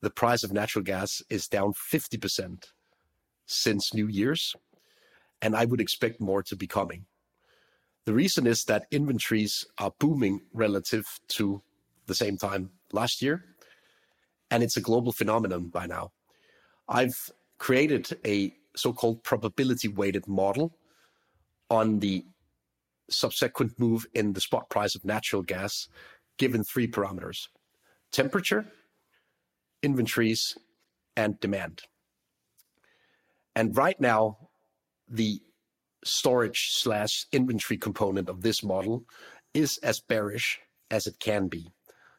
the 0.00 0.10
price 0.10 0.44
of 0.44 0.52
natural 0.52 0.84
gas 0.84 1.22
is 1.28 1.48
down 1.48 1.72
50% 1.72 2.64
since 3.46 3.94
New 3.94 4.06
Year's, 4.06 4.54
and 5.42 5.56
I 5.56 5.64
would 5.64 5.80
expect 5.80 6.20
more 6.20 6.42
to 6.44 6.56
be 6.56 6.66
coming. 6.66 7.06
The 8.08 8.14
reason 8.14 8.46
is 8.46 8.64
that 8.64 8.86
inventories 8.90 9.66
are 9.76 9.92
booming 9.98 10.40
relative 10.54 11.04
to 11.36 11.60
the 12.06 12.14
same 12.14 12.38
time 12.38 12.70
last 12.90 13.20
year, 13.20 13.44
and 14.50 14.62
it's 14.62 14.78
a 14.78 14.80
global 14.80 15.12
phenomenon 15.12 15.68
by 15.68 15.84
now. 15.84 16.12
I've 16.88 17.30
created 17.58 18.18
a 18.24 18.54
so-called 18.74 19.24
probability-weighted 19.24 20.26
model 20.26 20.74
on 21.68 21.98
the 21.98 22.24
subsequent 23.10 23.78
move 23.78 24.06
in 24.14 24.32
the 24.32 24.40
spot 24.40 24.70
price 24.70 24.94
of 24.94 25.04
natural 25.04 25.42
gas, 25.42 25.86
given 26.38 26.64
three 26.64 26.88
parameters: 26.88 27.48
temperature, 28.10 28.72
inventories, 29.82 30.56
and 31.14 31.38
demand. 31.40 31.82
And 33.54 33.76
right 33.76 34.00
now, 34.00 34.48
the 35.06 35.42
storage/inventory 36.04 37.78
component 37.78 38.28
of 38.28 38.42
this 38.42 38.62
model 38.62 39.04
is 39.54 39.78
as 39.78 40.00
bearish 40.00 40.60
as 40.90 41.06
it 41.06 41.18
can 41.20 41.48
be. 41.48 41.72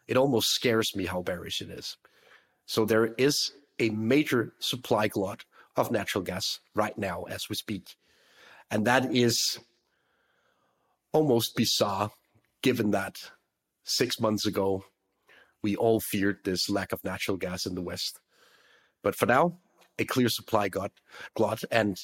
It 0.08 0.18
almost 0.18 0.50
scares 0.50 0.96
me 0.96 1.06
how 1.06 1.22
bearish 1.22 1.62
it 1.62 1.70
is. 1.70 1.98
So 2.66 2.86
there 2.86 3.14
is 3.18 3.52
a 3.80 3.90
major 3.90 4.54
supply 4.60 5.08
glut 5.08 5.46
of 5.76 5.92
natural 5.92 6.24
gas 6.24 6.60
right 6.76 6.98
now 6.98 7.24
as 7.24 7.50
we 7.50 7.56
speak. 7.56 7.96
And 8.70 8.86
that 8.86 9.14
is 9.16 9.60
almost 11.12 11.56
bizarre, 11.56 12.12
given 12.62 12.92
that 12.92 13.32
six 13.84 14.20
months 14.20 14.46
ago, 14.46 14.84
we 15.64 15.76
all 15.76 16.00
feared 16.00 16.44
this 16.44 16.70
lack 16.70 16.92
of 16.92 17.04
natural 17.04 17.38
gas 17.38 17.66
in 17.66 17.76
the 17.76 17.82
West. 17.82 18.20
But 19.02 19.16
for 19.16 19.26
now, 19.26 19.58
a 19.98 20.06
clear 20.06 20.30
supply 20.30 20.70
glut, 20.70 20.92
glut. 21.36 21.64
And 21.72 22.00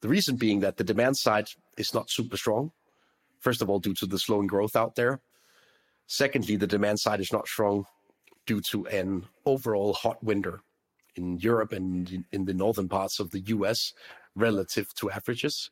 the 0.00 0.08
reason 0.08 0.36
being 0.36 0.60
that 0.60 0.76
the 0.76 0.84
demand 0.84 1.16
side 1.16 1.48
is 1.76 1.92
not 1.92 2.10
super 2.10 2.36
strong. 2.36 2.72
First 3.38 3.62
of 3.62 3.70
all, 3.70 3.78
due 3.78 3.94
to 3.94 4.06
the 4.06 4.18
slowing 4.18 4.46
growth 4.46 4.76
out 4.76 4.96
there. 4.96 5.20
Secondly, 6.06 6.56
the 6.56 6.66
demand 6.66 7.00
side 7.00 7.20
is 7.20 7.32
not 7.32 7.46
strong 7.46 7.86
due 8.46 8.60
to 8.60 8.86
an 8.86 9.26
overall 9.46 9.92
hot 9.92 10.22
winter 10.24 10.62
in 11.16 11.38
Europe 11.38 11.72
and 11.72 12.24
in 12.32 12.44
the 12.44 12.54
northern 12.54 12.88
parts 12.88 13.20
of 13.20 13.30
the 13.30 13.40
US 13.40 13.92
relative 14.34 14.92
to 14.94 15.10
averages. 15.10 15.70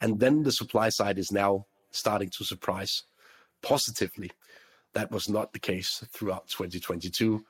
And 0.00 0.20
then 0.20 0.42
the 0.42 0.52
supply 0.52 0.88
side 0.88 1.18
is 1.18 1.32
now 1.32 1.66
starting 1.90 2.30
to 2.30 2.44
surprise 2.44 3.04
positively. 3.62 4.30
That 4.94 5.10
was 5.10 5.28
not 5.28 5.52
the 5.52 5.58
case 5.58 6.04
throughout 6.10 6.48
2022, 6.48 7.44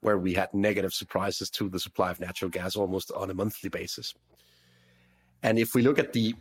where 0.00 0.18
we 0.18 0.34
had 0.34 0.52
negative 0.54 0.92
surprises 0.92 1.50
to 1.50 1.68
the 1.68 1.80
supply 1.80 2.10
of 2.10 2.20
natural 2.20 2.50
gas 2.50 2.76
almost 2.76 3.10
on 3.12 3.30
a 3.30 3.34
monthly 3.34 3.70
basis. 3.70 4.14
And 5.42 5.58
if 5.58 5.74
we 5.74 5.82
look 5.82 5.98
at 5.98 6.12
the 6.12 6.34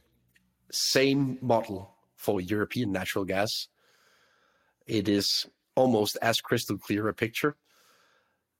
same 0.71 1.37
model 1.41 1.91
for 2.15 2.41
European 2.41 2.91
natural 2.91 3.25
gas, 3.25 3.67
it 4.87 5.07
is 5.07 5.45
almost 5.75 6.17
as 6.21 6.41
crystal 6.41 6.77
clear 6.77 7.07
a 7.07 7.13
picture. 7.13 7.55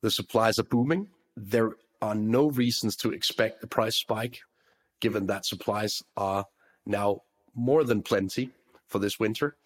The 0.01 0.11
supplies 0.11 0.59
are 0.59 0.63
booming. 0.63 1.07
There 1.35 1.71
are 2.01 2.15
no 2.15 2.49
reasons 2.49 2.95
to 2.97 3.11
expect 3.11 3.63
a 3.63 3.67
price 3.67 3.95
spike, 3.95 4.41
given 4.99 5.27
that 5.27 5.45
supplies 5.45 6.03
are 6.15 6.45
now 6.85 7.21
more 7.55 7.83
than 7.83 8.03
plenty 8.03 8.51
for 8.87 8.99
this 8.99 9.19
winter. 9.19 9.57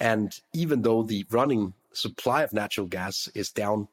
And 0.00 0.38
even 0.52 0.82
though 0.82 1.02
the 1.02 1.24
running 1.30 1.74
supply 1.92 2.42
of 2.42 2.52
natural 2.52 2.86
gas 2.86 3.28
is 3.34 3.50
down 3.50 3.88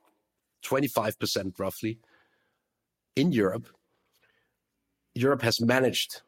25% 0.64 1.60
roughly 1.60 2.00
in 3.16 3.32
Europe, 3.32 3.68
Europe 5.14 5.42
has 5.42 5.60
managed 5.60 6.22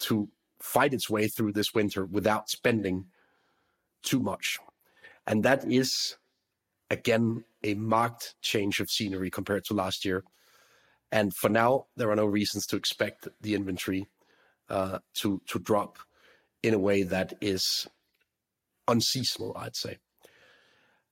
to 0.00 0.28
fight 0.60 0.92
its 0.94 1.08
way 1.08 1.28
through 1.28 1.52
this 1.52 1.74
winter 1.74 2.04
without 2.04 2.48
spending 2.48 3.06
too 4.02 4.20
much. 4.20 4.58
And 5.26 5.42
that 5.44 5.70
is, 5.70 6.16
again, 6.90 7.44
a 7.62 7.74
marked 7.74 8.34
change 8.42 8.80
of 8.80 8.90
scenery 8.90 9.30
compared 9.30 9.64
to 9.66 9.74
last 9.74 10.04
year. 10.04 10.24
And 11.10 11.34
for 11.34 11.48
now, 11.48 11.86
there 11.96 12.10
are 12.10 12.16
no 12.16 12.26
reasons 12.26 12.66
to 12.66 12.76
expect 12.76 13.28
the 13.40 13.54
inventory 13.54 14.06
uh, 14.68 14.98
to, 15.14 15.40
to 15.46 15.58
drop 15.58 15.98
in 16.62 16.74
a 16.74 16.78
way 16.78 17.02
that 17.02 17.34
is 17.40 17.86
unseasonal, 18.88 19.56
I'd 19.56 19.76
say. 19.76 19.98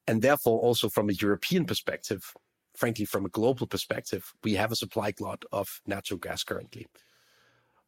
And 0.06 0.20
therefore, 0.20 0.60
also 0.60 0.88
from 0.88 1.08
a 1.08 1.14
European 1.14 1.64
perspective, 1.64 2.34
frankly, 2.76 3.04
from 3.04 3.24
a 3.24 3.30
global 3.30 3.66
perspective, 3.66 4.32
we 4.42 4.54
have 4.54 4.72
a 4.72 4.76
supply 4.76 5.10
glut 5.10 5.44
of 5.52 5.80
natural 5.86 6.18
gas 6.18 6.42
currently. 6.42 6.86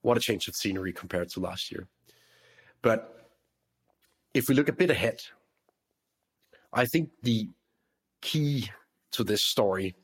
What 0.02 0.16
a 0.16 0.20
change 0.20 0.48
of 0.48 0.56
scenery 0.56 0.92
compared 0.92 1.30
to 1.30 1.40
last 1.40 1.72
year. 1.72 1.88
But 2.82 3.28
if 4.34 4.48
we 4.48 4.54
look 4.54 4.68
a 4.68 4.72
bit 4.72 4.90
ahead, 4.90 5.20
I 6.72 6.84
think 6.84 7.10
the 7.22 7.48
key 8.20 8.70
to 9.12 9.24
this 9.24 9.42
story 9.42 9.94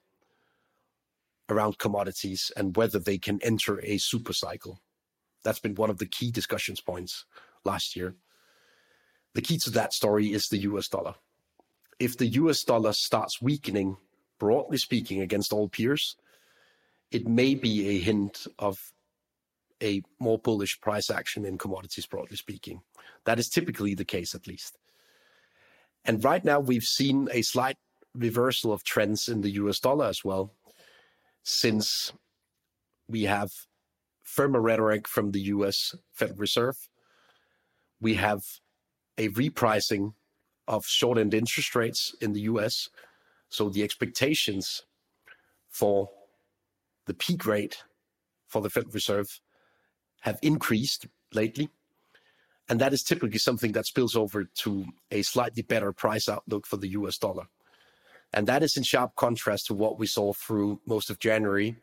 around 1.48 1.78
commodities 1.78 2.50
and 2.56 2.76
whether 2.76 2.98
they 2.98 3.18
can 3.18 3.38
enter 3.42 3.80
a 3.84 3.98
super 3.98 4.32
cycle. 4.32 4.80
That's 5.44 5.58
been 5.58 5.74
one 5.74 5.90
of 5.90 5.98
the 5.98 6.06
key 6.06 6.30
discussions 6.30 6.80
points 6.80 7.24
last 7.64 7.94
year. 7.94 8.14
The 9.34 9.42
key 9.42 9.58
to 9.64 9.70
that 9.70 9.92
story 9.92 10.32
is 10.32 10.48
the 10.48 10.58
US 10.58 10.88
dollar. 10.88 11.14
If 11.98 12.16
the 12.16 12.26
US 12.26 12.62
dollar 12.62 12.92
starts 12.92 13.42
weakening, 13.42 13.96
broadly 14.42 14.78
speaking, 14.78 15.20
against 15.20 15.52
all 15.52 15.68
peers, 15.68 16.16
it 17.12 17.28
may 17.28 17.54
be 17.54 17.88
a 17.90 18.00
hint 18.00 18.46
of 18.58 18.76
a 19.80 20.02
more 20.18 20.38
bullish 20.38 20.80
price 20.80 21.10
action 21.10 21.44
in 21.44 21.58
commodities, 21.58 22.06
broadly 22.06 22.36
speaking. 22.36 22.80
That 23.24 23.38
is 23.38 23.48
typically 23.48 23.94
the 23.94 24.04
case, 24.04 24.34
at 24.34 24.48
least. 24.48 24.78
And 26.04 26.24
right 26.24 26.44
now, 26.44 26.58
we've 26.58 26.82
seen 26.82 27.28
a 27.30 27.42
slight 27.42 27.76
reversal 28.14 28.72
of 28.72 28.82
trends 28.82 29.28
in 29.28 29.42
the 29.42 29.50
US 29.62 29.78
dollar 29.78 30.06
as 30.06 30.24
well, 30.24 30.52
since 31.44 32.12
we 33.08 33.22
have 33.22 33.50
firmer 34.24 34.60
rhetoric 34.60 35.06
from 35.06 35.30
the 35.30 35.42
US 35.54 35.94
Federal 36.12 36.38
Reserve 36.38 36.76
we 38.02 38.14
have 38.14 38.42
a 39.16 39.28
repricing 39.28 40.12
of 40.66 40.84
short-end 40.84 41.32
interest 41.32 41.74
rates 41.74 42.14
in 42.20 42.32
the 42.32 42.42
U.S. 42.42 42.88
So 43.52 43.68
the 43.68 43.82
expectations 43.82 44.82
for 45.68 46.08
the 47.06 47.12
peak 47.12 47.44
rate 47.44 47.84
for 48.48 48.62
the 48.62 48.70
Federal 48.70 48.92
Reserve 48.92 49.28
have 50.22 50.38
increased 50.40 51.06
lately, 51.34 51.68
and 52.70 52.80
that 52.80 52.94
is 52.94 53.02
typically 53.02 53.38
something 53.38 53.72
that 53.72 53.84
spills 53.84 54.16
over 54.16 54.44
to 54.44 54.86
a 55.10 55.20
slightly 55.20 55.62
better 55.62 55.92
price 55.92 56.30
outlook 56.30 56.66
for 56.66 56.78
the 56.78 56.88
U.S. 56.92 57.18
dollar. 57.18 57.44
And 58.32 58.46
that 58.46 58.62
is 58.62 58.78
in 58.78 58.84
sharp 58.84 59.16
contrast 59.16 59.66
to 59.66 59.74
what 59.74 59.98
we 59.98 60.06
saw 60.06 60.32
through 60.32 60.80
most 60.86 61.10
of 61.10 61.18
January, 61.18 61.76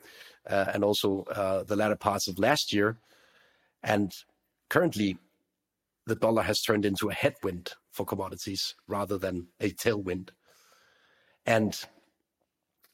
uh, 0.49 0.71
and 0.73 0.83
also 0.83 1.21
uh, 1.25 1.61
the 1.65 1.75
latter 1.75 1.97
parts 1.97 2.27
of 2.27 2.39
last 2.39 2.73
year. 2.73 2.97
And 3.83 4.11
currently, 4.69 5.19
the 6.07 6.15
dollar 6.15 6.41
has 6.41 6.63
turned 6.63 6.83
into 6.83 7.09
a 7.09 7.13
headwind 7.13 7.73
for 7.91 8.07
commodities 8.07 8.73
rather 8.87 9.19
than 9.19 9.49
a 9.59 9.69
tailwind. 9.69 10.29
And 11.45 11.75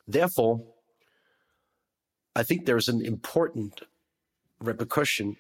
therefore, 0.07 0.63
I 2.35 2.43
think 2.43 2.65
there's 2.65 2.89
an 2.89 3.05
important 3.05 3.81
repercussion 4.59 5.37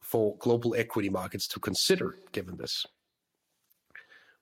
for 0.00 0.36
global 0.38 0.74
equity 0.74 1.08
markets 1.08 1.46
to 1.48 1.60
consider 1.60 2.16
given 2.32 2.56
this. 2.56 2.86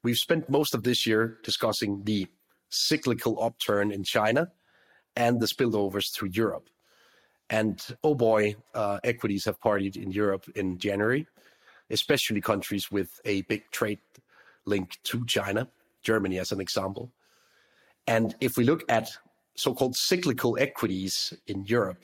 We've 0.03 0.17
spent 0.17 0.49
most 0.49 0.75
of 0.75 0.83
this 0.83 1.07
year 1.07 1.39
discussing 1.43 2.05
the 2.05 2.27
cyclical 2.71 3.43
upturn 3.43 3.91
in 3.91 4.05
China 4.05 4.49
and 5.17 5.41
the 5.41 5.47
spillovers 5.47 6.13
through 6.15 6.31
Europe. 6.33 6.69
And 7.51 7.83
oh 8.05 8.15
boy, 8.15 8.55
uh, 8.75 9.01
equities 9.05 9.45
have 9.47 9.61
partied 9.61 9.97
in 9.97 10.11
Europe 10.11 10.45
in 10.55 10.79
January 10.79 11.27
especially 11.91 12.41
countries 12.41 12.91
with 12.91 13.21
a 13.25 13.43
big 13.43 13.71
trade 13.71 14.01
link 14.67 14.99
to 15.05 15.25
China, 15.27 15.69
Germany 16.03 16.39
as 16.39 16.53
an 16.53 16.61
example. 16.61 17.11
And 18.09 18.35
if 18.40 18.57
we 18.57 18.64
look 18.64 18.83
at 18.88 19.11
so-called 19.55 19.94
cyclical 19.94 20.57
equities 20.59 21.35
in 21.47 21.66
Europe, 21.66 22.03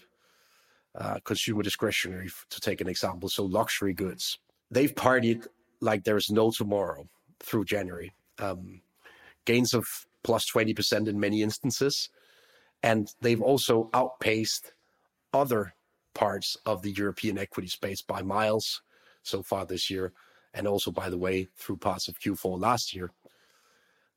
uh, 0.94 1.18
consumer 1.24 1.62
discretionary, 1.62 2.28
to 2.50 2.60
take 2.60 2.82
an 2.82 2.88
example, 2.88 3.28
so 3.30 3.44
luxury 3.44 3.94
goods, 3.94 4.38
they've 4.70 4.94
partied 4.94 5.46
like 5.80 6.04
there 6.04 6.18
is 6.18 6.30
no 6.30 6.50
tomorrow 6.50 7.08
through 7.40 7.64
January. 7.64 8.12
Um, 8.38 8.82
gains 9.46 9.72
of 9.72 9.86
plus 10.22 10.50
20% 10.50 11.08
in 11.08 11.18
many 11.18 11.42
instances. 11.42 12.10
And 12.82 13.10
they've 13.22 13.42
also 13.42 13.88
outpaced 13.94 14.72
other 15.32 15.74
parts 16.14 16.56
of 16.66 16.82
the 16.82 16.92
European 16.92 17.38
equity 17.38 17.68
space 17.68 18.02
by 18.02 18.22
miles 18.22 18.82
so 19.22 19.42
far 19.42 19.64
this 19.64 19.88
year. 19.88 20.12
And 20.52 20.68
also, 20.68 20.90
by 20.90 21.08
the 21.08 21.18
way, 21.18 21.48
through 21.56 21.78
parts 21.78 22.08
of 22.08 22.20
Q4 22.20 22.60
last 22.60 22.94
year. 22.94 23.10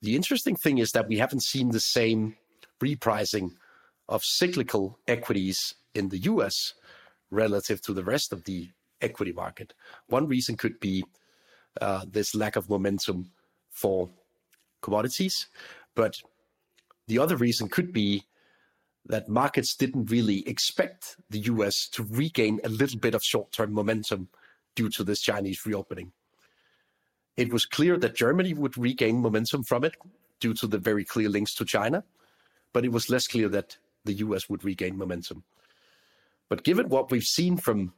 The 0.01 0.15
interesting 0.15 0.55
thing 0.55 0.77
is 0.77 0.91
that 0.91 1.07
we 1.07 1.17
haven't 1.17 1.43
seen 1.43 1.71
the 1.71 1.79
same 1.79 2.35
repricing 2.81 3.51
of 4.07 4.23
cyclical 4.23 4.99
equities 5.07 5.75
in 5.95 6.09
the 6.09 6.19
US 6.19 6.73
relative 7.31 7.81
to 7.81 7.93
the 7.93 8.03
rest 8.03 8.31
of 8.31 8.43
the 8.45 8.69
equity 9.01 9.31
market. 9.31 9.73
One 10.07 10.27
reason 10.27 10.55
could 10.55 10.79
be 10.79 11.03
uh, 11.81 12.05
this 12.09 12.33
lack 12.35 12.55
of 12.55 12.69
momentum 12.69 13.31
for 13.69 14.09
commodities. 14.81 15.47
But 15.95 16.15
the 17.07 17.19
other 17.19 17.35
reason 17.35 17.69
could 17.69 17.91
be 17.91 18.23
that 19.05 19.29
markets 19.29 19.75
didn't 19.75 20.11
really 20.11 20.47
expect 20.47 21.15
the 21.29 21.39
US 21.39 21.87
to 21.93 22.03
regain 22.03 22.59
a 22.63 22.69
little 22.69 22.99
bit 22.99 23.15
of 23.15 23.23
short 23.23 23.51
term 23.51 23.73
momentum 23.73 24.29
due 24.75 24.89
to 24.89 25.03
this 25.03 25.21
Chinese 25.21 25.65
reopening. 25.65 26.11
It 27.37 27.53
was 27.53 27.65
clear 27.65 27.97
that 27.97 28.15
Germany 28.15 28.55
would 28.55 28.77
regain 28.77 29.21
momentum 29.21 29.63
from 29.63 29.83
it 29.83 29.95
due 30.39 30.55
to 30.55 30.67
the 30.67 30.79
very 30.79 31.05
clear 31.05 31.29
links 31.29 31.53
to 31.55 31.65
China, 31.65 32.03
but 32.73 32.83
it 32.83 32.91
was 32.91 33.09
less 33.09 33.27
clear 33.27 33.47
that 33.49 33.77
the 34.05 34.13
US 34.13 34.49
would 34.49 34.63
regain 34.63 34.97
momentum. 34.97 35.43
But 36.49 36.63
given 36.63 36.89
what 36.89 37.11
we've 37.11 37.23
seen 37.23 37.57
from 37.57 37.93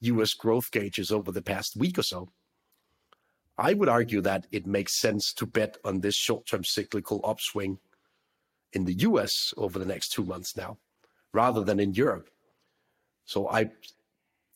US 0.00 0.34
growth 0.34 0.70
gauges 0.70 1.10
over 1.10 1.32
the 1.32 1.42
past 1.42 1.76
week 1.76 1.98
or 1.98 2.02
so, 2.02 2.30
I 3.58 3.72
would 3.72 3.88
argue 3.88 4.20
that 4.20 4.46
it 4.52 4.66
makes 4.66 5.00
sense 5.00 5.32
to 5.34 5.46
bet 5.46 5.78
on 5.84 6.00
this 6.00 6.14
short 6.14 6.46
term 6.46 6.62
cyclical 6.62 7.20
upswing 7.24 7.78
in 8.72 8.84
the 8.84 8.94
US 8.94 9.52
over 9.56 9.78
the 9.78 9.86
next 9.86 10.10
two 10.10 10.24
months 10.24 10.56
now, 10.56 10.78
rather 11.32 11.64
than 11.64 11.80
in 11.80 11.94
Europe. 11.94 12.28
So 13.24 13.48
I 13.48 13.70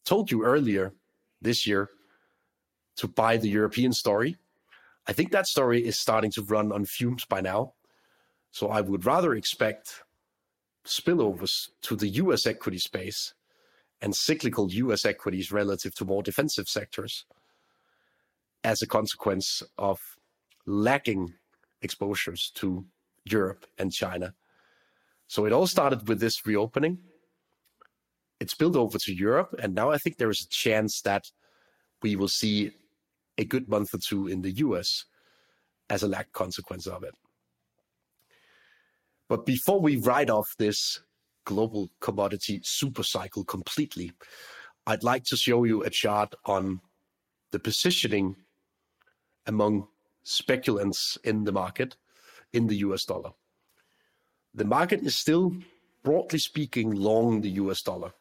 told 0.04 0.30
you 0.30 0.44
earlier 0.44 0.92
this 1.40 1.66
year 1.66 1.90
to 3.00 3.08
buy 3.08 3.38
the 3.38 3.48
European 3.48 3.94
story. 3.94 4.36
I 5.08 5.14
think 5.14 5.32
that 5.32 5.46
story 5.46 5.86
is 5.86 5.98
starting 5.98 6.30
to 6.32 6.42
run 6.42 6.70
on 6.70 6.84
fumes 6.84 7.24
by 7.24 7.40
now. 7.40 7.72
So 8.50 8.68
I 8.68 8.82
would 8.82 9.06
rather 9.06 9.34
expect 9.34 10.02
spillovers 10.84 11.70
to 11.80 11.96
the 11.96 12.08
US 12.08 12.44
equity 12.46 12.76
space 12.78 13.32
and 14.02 14.14
cyclical 14.14 14.70
US 14.70 15.06
equities 15.06 15.50
relative 15.50 15.94
to 15.94 16.04
more 16.04 16.22
defensive 16.22 16.68
sectors 16.68 17.24
as 18.64 18.82
a 18.82 18.86
consequence 18.86 19.62
of 19.78 19.98
lacking 20.66 21.32
exposures 21.80 22.50
to 22.56 22.84
Europe 23.24 23.64
and 23.78 23.92
China. 23.92 24.34
So 25.26 25.46
it 25.46 25.52
all 25.52 25.66
started 25.66 26.06
with 26.06 26.20
this 26.20 26.44
reopening. 26.44 26.98
It 28.40 28.50
spilled 28.50 28.76
over 28.76 28.98
to 28.98 29.14
Europe, 29.14 29.54
and 29.58 29.74
now 29.74 29.90
I 29.90 29.96
think 29.96 30.18
there 30.18 30.28
is 30.30 30.42
a 30.42 30.48
chance 30.48 31.00
that 31.02 31.24
we 32.02 32.14
will 32.16 32.28
see 32.28 32.72
a 33.38 33.44
good 33.44 33.68
month 33.68 33.94
or 33.94 33.98
two 33.98 34.26
in 34.26 34.42
the 34.42 34.52
US 34.52 35.04
as 35.88 36.02
a 36.02 36.08
lack 36.08 36.32
consequence 36.32 36.86
of 36.86 37.02
it. 37.02 37.14
But 39.28 39.46
before 39.46 39.80
we 39.80 39.96
write 39.96 40.30
off 40.30 40.54
this 40.58 41.00
global 41.44 41.90
commodity 42.00 42.60
super 42.64 43.02
cycle 43.02 43.44
completely, 43.44 44.12
I'd 44.86 45.04
like 45.04 45.24
to 45.24 45.36
show 45.36 45.64
you 45.64 45.82
a 45.82 45.90
chart 45.90 46.34
on 46.46 46.80
the 47.52 47.58
positioning 47.58 48.36
among 49.46 49.86
speculants 50.24 51.18
in 51.24 51.44
the 51.44 51.52
market 51.52 51.96
in 52.52 52.66
the 52.66 52.76
US 52.76 53.04
dollar. 53.04 53.30
The 54.54 54.64
market 54.64 55.02
is 55.02 55.16
still, 55.16 55.54
broadly 56.02 56.38
speaking, 56.38 56.90
long 56.90 57.40
the 57.40 57.50
US 57.50 57.82
dollar. 57.82 58.12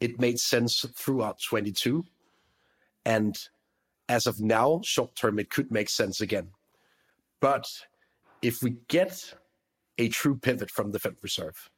It 0.00 0.20
made 0.20 0.38
sense 0.38 0.84
throughout 0.94 1.40
22. 1.40 2.04
And 3.04 3.36
as 4.08 4.26
of 4.26 4.40
now, 4.40 4.80
short 4.84 5.14
term, 5.16 5.38
it 5.38 5.50
could 5.50 5.70
make 5.70 5.88
sense 5.88 6.20
again. 6.20 6.48
But 7.40 7.66
if 8.42 8.62
we 8.62 8.76
get 8.88 9.34
a 9.98 10.08
true 10.08 10.36
pivot 10.36 10.70
from 10.70 10.92
the 10.92 10.98
Fed 10.98 11.16
Reserve, 11.22 11.70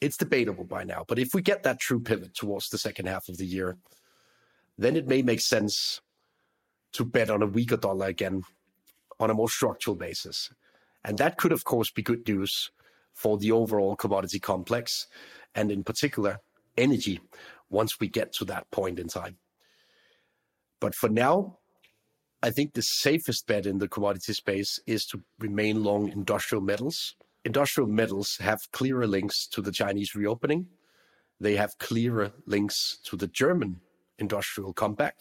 it's 0.00 0.16
debatable 0.16 0.64
by 0.64 0.84
now, 0.84 1.04
but 1.08 1.18
if 1.18 1.34
we 1.34 1.40
get 1.40 1.62
that 1.62 1.80
true 1.80 2.00
pivot 2.00 2.34
towards 2.34 2.68
the 2.68 2.78
second 2.78 3.06
half 3.06 3.28
of 3.28 3.38
the 3.38 3.46
year, 3.46 3.78
then 4.76 4.94
it 4.94 5.08
may 5.08 5.22
make 5.22 5.40
sense 5.40 6.02
to 6.92 7.04
bet 7.04 7.30
on 7.30 7.42
a 7.42 7.46
weaker 7.46 7.76
dollar 7.76 8.06
again 8.06 8.42
on 9.18 9.30
a 9.30 9.34
more 9.34 9.48
structural 9.48 9.96
basis. 9.96 10.50
And 11.04 11.16
that 11.18 11.38
could, 11.38 11.52
of 11.52 11.64
course, 11.64 11.90
be 11.90 12.02
good 12.02 12.26
news 12.28 12.70
for 13.14 13.38
the 13.38 13.52
overall 13.52 13.96
commodity 13.96 14.38
complex 14.38 15.06
and, 15.54 15.72
in 15.72 15.82
particular, 15.82 16.40
energy 16.76 17.20
once 17.70 17.98
we 17.98 18.08
get 18.08 18.32
to 18.34 18.44
that 18.44 18.70
point 18.70 18.98
in 18.98 19.08
time. 19.08 19.38
But 20.80 20.94
for 20.94 21.08
now, 21.08 21.58
I 22.42 22.50
think 22.50 22.74
the 22.74 22.82
safest 22.82 23.46
bet 23.46 23.66
in 23.66 23.78
the 23.78 23.88
commodity 23.88 24.32
space 24.32 24.78
is 24.86 25.06
to 25.06 25.22
remain 25.38 25.82
long 25.82 26.10
industrial 26.10 26.62
metals. 26.62 27.16
Industrial 27.44 27.88
metals 27.88 28.36
have 28.40 28.58
clearer 28.72 29.06
links 29.06 29.46
to 29.48 29.62
the 29.62 29.72
Chinese 29.72 30.14
reopening. 30.14 30.66
They 31.40 31.56
have 31.56 31.78
clearer 31.78 32.32
links 32.46 32.98
to 33.04 33.16
the 33.16 33.26
German 33.26 33.80
industrial 34.18 34.72
comeback. 34.72 35.16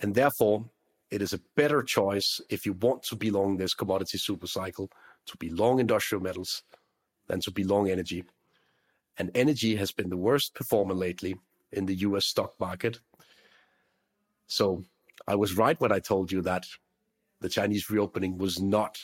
And 0.00 0.14
therefore, 0.14 0.64
it 1.10 1.22
is 1.22 1.32
a 1.32 1.40
better 1.54 1.82
choice 1.82 2.40
if 2.50 2.66
you 2.66 2.72
want 2.74 3.02
to 3.04 3.16
be 3.16 3.30
long 3.30 3.56
this 3.56 3.74
commodity 3.74 4.18
super 4.18 4.46
cycle 4.46 4.90
to 5.26 5.36
be 5.36 5.50
long 5.50 5.78
industrial 5.78 6.22
metals 6.22 6.62
than 7.28 7.40
to 7.40 7.50
be 7.50 7.64
long 7.64 7.90
energy. 7.90 8.24
And 9.18 9.30
energy 9.34 9.76
has 9.76 9.92
been 9.92 10.10
the 10.10 10.16
worst 10.16 10.54
performer 10.54 10.94
lately 10.94 11.36
in 11.72 11.86
the 11.86 11.94
US 11.96 12.26
stock 12.26 12.54
market. 12.60 13.00
So 14.46 14.84
I 15.26 15.34
was 15.34 15.56
right 15.56 15.80
when 15.80 15.92
I 15.92 15.98
told 15.98 16.30
you 16.30 16.42
that 16.42 16.66
the 17.40 17.48
Chinese 17.48 17.90
reopening 17.90 18.38
was 18.38 18.60
not 18.60 18.98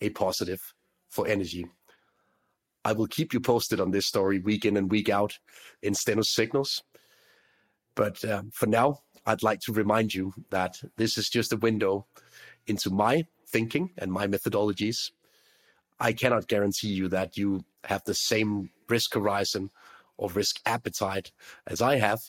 a 0.00 0.10
positive 0.10 0.60
for 1.08 1.26
energy. 1.26 1.66
I 2.84 2.92
will 2.92 3.06
keep 3.06 3.32
you 3.32 3.40
posted 3.40 3.80
on 3.80 3.90
this 3.90 4.06
story 4.06 4.38
week 4.38 4.64
in 4.64 4.76
and 4.76 4.90
week 4.90 5.08
out 5.08 5.38
in 5.82 5.94
Steno 5.94 6.22
Signals. 6.22 6.82
But 7.94 8.24
um, 8.24 8.50
for 8.52 8.66
now, 8.66 9.00
I'd 9.26 9.42
like 9.42 9.60
to 9.60 9.72
remind 9.72 10.14
you 10.14 10.32
that 10.50 10.80
this 10.96 11.18
is 11.18 11.28
just 11.28 11.52
a 11.52 11.56
window 11.56 12.06
into 12.66 12.90
my 12.90 13.26
thinking 13.48 13.90
and 13.98 14.12
my 14.12 14.26
methodologies. 14.26 15.10
I 16.00 16.12
cannot 16.12 16.48
guarantee 16.48 16.88
you 16.88 17.08
that 17.08 17.36
you 17.36 17.64
have 17.84 18.04
the 18.04 18.14
same 18.14 18.70
risk 18.88 19.14
horizon 19.14 19.70
or 20.16 20.30
risk 20.30 20.60
appetite 20.64 21.32
as 21.66 21.82
I 21.82 21.96
have, 21.96 22.20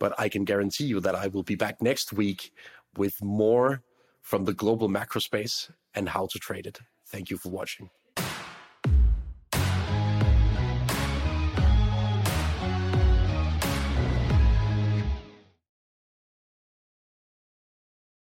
but 0.00 0.18
I 0.18 0.28
can 0.28 0.44
guarantee 0.44 0.84
you 0.84 0.98
that 1.00 1.14
I 1.14 1.28
will 1.28 1.44
be 1.44 1.54
back 1.54 1.80
next 1.80 2.12
week 2.12 2.52
with 2.96 3.14
more 3.22 3.82
from 4.22 4.44
the 4.44 4.54
global 4.54 4.88
macro 4.88 5.20
space 5.20 5.70
and 5.94 6.08
how 6.08 6.26
to 6.32 6.38
trade 6.40 6.66
it. 6.66 6.80
Thank 7.06 7.30
you 7.30 7.36
for 7.36 7.50
watching. 7.50 7.90